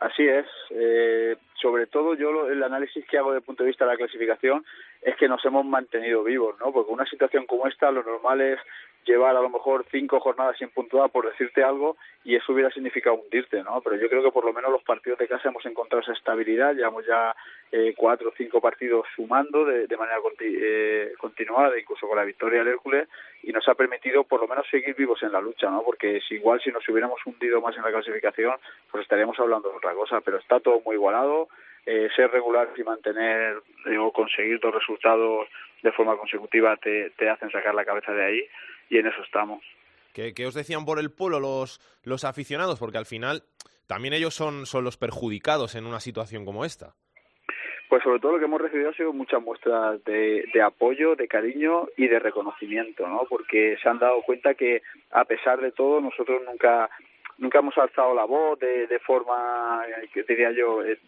[0.00, 0.46] Así es.
[0.70, 3.98] Eh, sobre todo yo el análisis que hago desde el punto de vista de la
[3.98, 4.64] clasificación
[5.02, 6.72] es que nos hemos mantenido vivos, ¿no?
[6.72, 8.58] Porque una situación como esta lo normal es
[9.04, 13.16] llevar a lo mejor cinco jornadas sin puntuar por decirte algo y eso hubiera significado
[13.16, 13.80] hundirte, ¿no?
[13.80, 16.74] Pero yo creo que por lo menos los partidos de casa hemos encontrado esa estabilidad,
[16.74, 17.34] llevamos ya
[17.72, 22.68] eh, cuatro o cinco partidos sumando de, manera eh, continuada, incluso con la victoria del
[22.68, 23.08] Hércules,
[23.42, 25.82] y nos ha permitido por lo menos seguir vivos en la lucha, ¿no?
[25.82, 28.56] Porque si igual si nos hubiéramos hundido más en la clasificación,
[28.90, 31.48] pues estaríamos hablando de otra cosa, pero está todo muy igualado,
[31.86, 33.62] eh, ser regular y mantener
[33.98, 35.48] o conseguir dos resultados
[35.82, 38.48] de forma consecutiva te, te hacen sacar la cabeza de ahí
[38.90, 39.62] y en eso estamos.
[40.12, 42.78] ¿Qué, os decían por el pueblo los, los aficionados?
[42.78, 43.44] Porque al final
[43.86, 46.94] también ellos son, son los perjudicados en una situación como esta.
[47.88, 51.26] Pues sobre todo lo que hemos recibido ha sido muchas muestras de, de, apoyo, de
[51.26, 53.24] cariño y de reconocimiento, ¿no?
[53.28, 56.88] Porque se han dado cuenta que a pesar de todo nosotros nunca
[57.38, 59.82] nunca hemos alzado la voz de, de forma,
[60.12, 60.98] que diría yo, eh,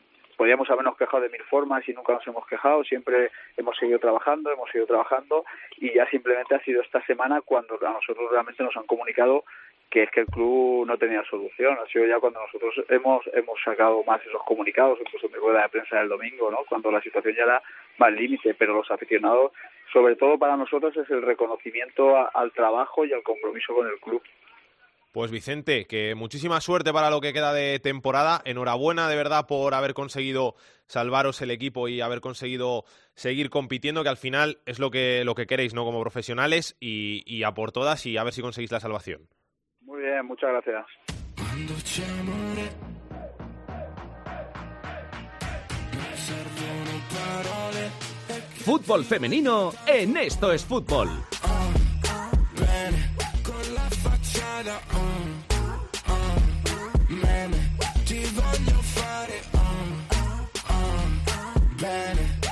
[0.42, 4.50] podíamos habernos quejado de mil formas y nunca nos hemos quejado, siempre hemos seguido trabajando,
[4.50, 5.44] hemos seguido trabajando
[5.76, 9.44] y ya simplemente ha sido esta semana cuando a nosotros realmente nos han comunicado
[9.88, 11.78] que es que el club no tenía solución.
[11.78, 15.68] Ha sido ya cuando nosotros hemos hemos sacado más esos comunicados, incluso mi rueda de
[15.68, 16.64] prensa del domingo, ¿no?
[16.68, 17.62] Cuando la situación ya era
[17.98, 19.52] más límite, pero los aficionados,
[19.92, 24.20] sobre todo para nosotros, es el reconocimiento al trabajo y al compromiso con el club.
[25.12, 28.40] Pues Vicente, que muchísima suerte para lo que queda de temporada.
[28.46, 30.54] Enhorabuena de verdad por haber conseguido
[30.86, 32.84] salvaros el equipo y haber conseguido
[33.14, 35.84] seguir compitiendo, que al final es lo que, lo que queréis, ¿no?
[35.84, 39.28] Como profesionales y, y a por todas y a ver si conseguís la salvación.
[39.82, 40.86] Muy bien, muchas gracias.
[48.64, 51.08] Fútbol femenino en Esto es Fútbol.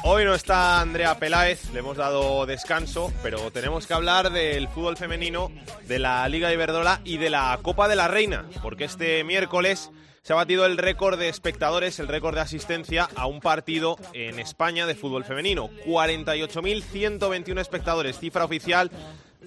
[0.03, 4.97] Hoy no está Andrea Peláez, le hemos dado descanso, pero tenemos que hablar del fútbol
[4.97, 5.53] femenino,
[5.87, 9.91] de la Liga Iberdrola y de la Copa de la Reina, porque este miércoles
[10.23, 14.41] se ha batido el récord de espectadores, el récord de asistencia a un partido en
[14.41, 15.71] España de fútbol femenino.
[15.87, 18.91] 48.121 espectadores, cifra oficial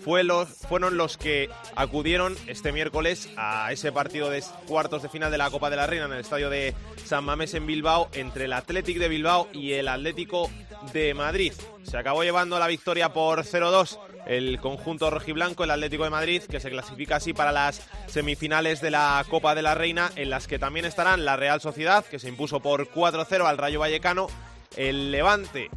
[0.02, 0.24] fue
[0.68, 5.50] fueron los que acudieron este miércoles a ese partido de cuartos de final de la
[5.50, 6.74] Copa de la Reina en el estadio de
[7.06, 10.50] San Mamés en Bilbao entre el Athletic de Bilbao y el Atlético
[10.94, 11.54] de Madrid.
[11.84, 16.60] Se acabó llevando la victoria por 0-2 el conjunto rojiblanco, el Atlético de Madrid, que
[16.60, 20.60] se clasifica así para las semifinales de la Copa de la Reina, en las que
[20.60, 24.28] también estarán la Real Sociedad, que se impuso por 4-0 al Rayo Vallecano,
[24.76, 25.70] el Levante,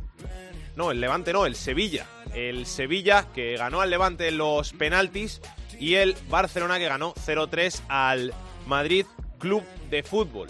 [0.76, 5.40] no, el Levante no, el Sevilla, el Sevilla que ganó al Levante los penaltis
[5.80, 8.34] y el Barcelona que ganó 0-3 al
[8.66, 9.06] Madrid
[9.38, 10.48] Club de Fútbol.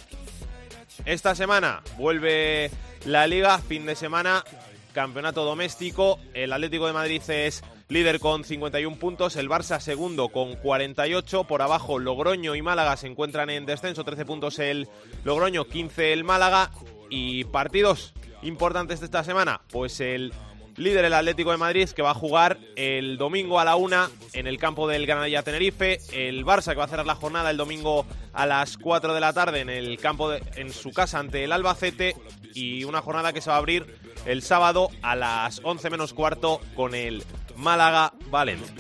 [1.05, 2.71] Esta semana vuelve
[3.05, 4.45] la liga, fin de semana,
[4.93, 6.19] campeonato doméstico.
[6.35, 11.63] El Atlético de Madrid es líder con 51 puntos, el Barça segundo con 48, por
[11.63, 14.89] abajo Logroño y Málaga se encuentran en descenso, 13 puntos el
[15.23, 16.73] Logroño, 15 el Málaga
[17.11, 18.13] y partidos
[18.43, 20.33] importantes de esta semana, pues el
[20.77, 24.47] líder el Atlético de Madrid que va a jugar el domingo a la una en
[24.47, 28.07] el campo del Granadilla Tenerife, el Barça que va a cerrar la jornada el domingo
[28.33, 32.15] a las 4 de la tarde en el campo en su casa ante el Albacete
[32.55, 33.87] y una jornada que se va a abrir
[34.27, 37.23] el sábado a las 11 menos cuarto con el
[37.57, 38.75] Málaga Valencia.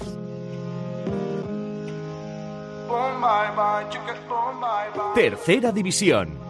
[5.14, 6.45] Tercera división.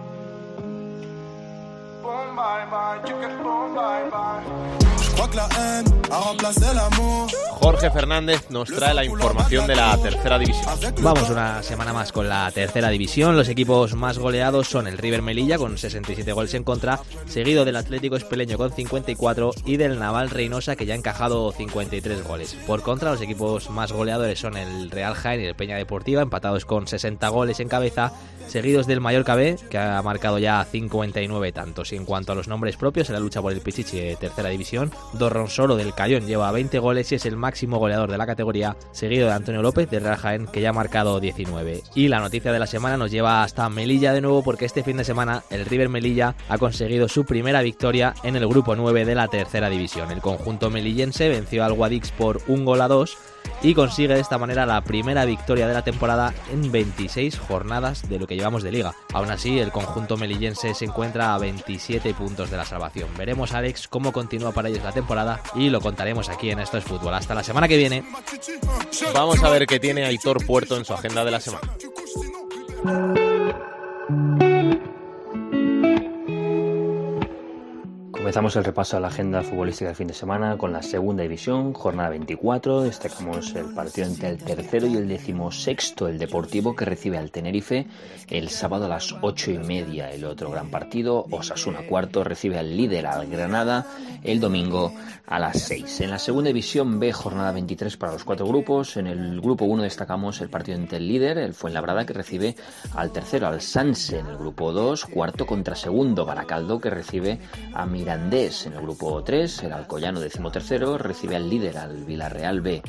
[7.66, 10.78] Jorge Fernández nos trae la información de la tercera división.
[11.02, 13.36] Vamos una semana más con la tercera división.
[13.36, 17.76] Los equipos más goleados son el River Melilla con 67 goles en contra, seguido del
[17.76, 22.54] Atlético Espeleño con 54 y del Naval Reynosa que ya ha encajado 53 goles.
[22.66, 26.64] Por contra, los equipos más goleadores son el Real Jaén y el Peña Deportiva, empatados
[26.64, 28.12] con 60 goles en cabeza,
[28.46, 31.92] seguidos del Mallorca B que ha marcado ya 59 tantos.
[31.92, 34.48] Y en cuanto a los nombres propios, en la lucha por el Pichichi de tercera
[34.48, 38.76] división, Dorronsoro del Cayón lleva 20 goles y es el máximo goleador de la categoría,
[38.92, 41.82] seguido de Antonio López de Real Jaén, que ya ha marcado 19.
[41.94, 44.96] Y la noticia de la semana nos lleva hasta Melilla de nuevo, porque este fin
[44.96, 49.14] de semana el River Melilla ha conseguido su primera victoria en el grupo 9 de
[49.14, 50.10] la tercera división.
[50.10, 53.18] El conjunto melillense venció al Guadix por un gol a dos
[53.66, 58.20] y consigue de esta manera la primera victoria de la temporada en 26 jornadas de
[58.20, 58.94] lo que llevamos de liga.
[59.12, 63.08] Aún así, el conjunto melillense se encuentra a 27 puntos de la salvación.
[63.18, 66.84] Veremos, Alex, cómo continúa para ellos la temporada y lo contaremos aquí en Esto es
[66.84, 67.14] Fútbol.
[67.14, 68.04] Hasta la semana que viene.
[69.12, 71.72] Vamos a ver qué tiene Aitor Puerto en su agenda de la semana.
[78.26, 81.72] Comenzamos el repaso a la agenda futbolística del fin de semana con la segunda división,
[81.72, 82.82] jornada 24.
[82.82, 87.86] Destacamos el partido entre el tercero y el decimosexto, el Deportivo, que recibe al Tenerife
[88.28, 90.10] el sábado a las ocho y media.
[90.10, 93.86] El otro gran partido, Osasuna cuarto, recibe al líder, al Granada,
[94.24, 94.92] el domingo
[95.28, 96.00] a las seis.
[96.00, 98.96] En la segunda división B, jornada 23 para los cuatro grupos.
[98.96, 102.56] En el grupo 1 destacamos el partido entre el líder, el Fuenlabrada, que recibe
[102.96, 104.18] al tercero, al Sanse.
[104.18, 107.38] En el grupo 2, cuarto contra segundo, Baracaldo, que recibe
[107.72, 112.82] a Miranda en el grupo 3, el Alcoyano decimotercero recibe al líder, al Villarreal B.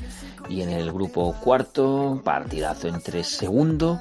[0.50, 4.00] Y en el grupo cuarto, partidazo entre segundo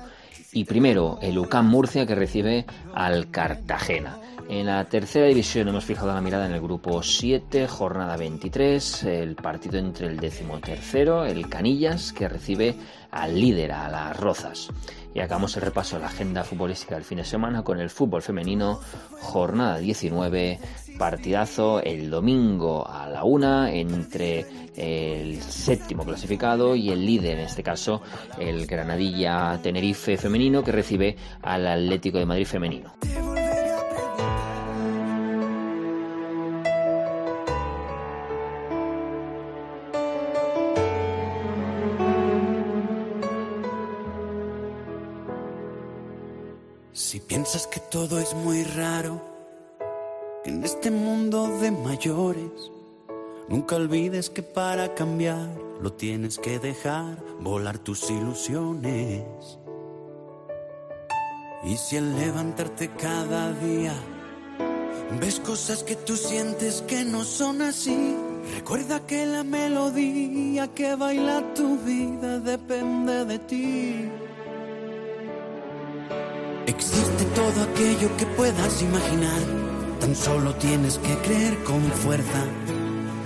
[0.53, 2.65] y primero, el UCAM Murcia que recibe
[2.95, 4.21] al Cartagena.
[4.49, 9.35] En la tercera división hemos fijado la mirada en el grupo 7, jornada 23, el
[9.35, 12.77] partido entre el decimotercero, el Canillas, que recibe
[13.11, 14.69] al líder, a las Rozas.
[15.13, 18.23] Y acabamos el repaso de la agenda futbolística del fin de semana con el fútbol
[18.23, 18.79] femenino,
[19.21, 20.61] jornada 19,
[20.99, 24.45] partidazo el domingo a la una entre
[24.77, 28.03] el séptimo clasificado y el líder, en este caso
[28.39, 32.95] el Granadilla Tenerife femenino que recibe al Atlético de Madrid femenino.
[46.93, 49.36] Si piensas que todo es muy raro,
[50.47, 52.71] en este mundo de mayores,
[53.49, 55.49] nunca olvides que para cambiar
[55.81, 59.25] lo tienes que dejar volar tus ilusiones.
[61.65, 63.95] Y si al levantarte cada día
[65.21, 68.17] ves cosas que tú sientes que no son así,
[68.55, 74.11] recuerda que la melodía que baila tu vida depende de ti.
[76.67, 79.76] Existe todo aquello que puedas imaginar
[80.07, 82.45] Tan solo tienes que creer con fuerza.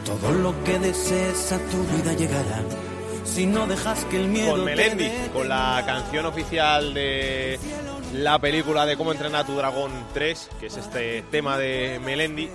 [0.06, 2.62] Todo lo que desees a tu vida llegará.
[3.22, 4.52] Si no dejas que el miedo.
[4.52, 7.60] Con Melendi, con la canción oficial de
[8.14, 12.48] la película de Cómo entrenar a tu dragón 3, que es este tema de Melendi,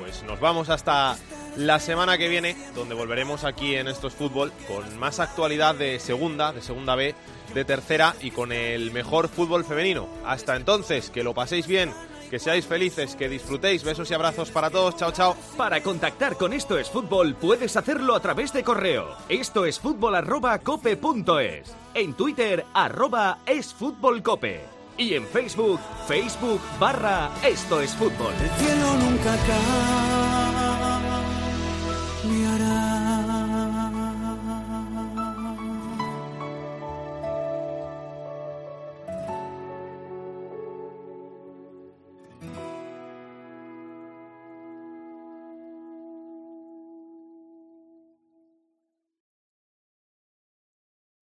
[0.00, 1.16] pues nos vamos hasta
[1.56, 6.52] la semana que viene, donde volveremos aquí en Estos Fútbol con más actualidad de segunda,
[6.52, 7.14] de segunda B,
[7.54, 10.08] de tercera y con el mejor fútbol femenino.
[10.26, 11.92] Hasta entonces, que lo paséis bien
[12.30, 13.82] que seáis felices, que disfrutéis.
[13.82, 14.96] Besos y abrazos para todos.
[14.96, 15.36] Chao, chao.
[15.56, 19.08] Para contactar con Esto es Fútbol puedes hacerlo a través de correo.
[19.28, 20.98] Esto es fútbol arroba cope
[21.94, 24.60] En Twitter arroba es fútbol cope.
[24.96, 28.34] Y en Facebook, Facebook barra Esto es Fútbol.
[28.40, 31.09] El cielo nunca cae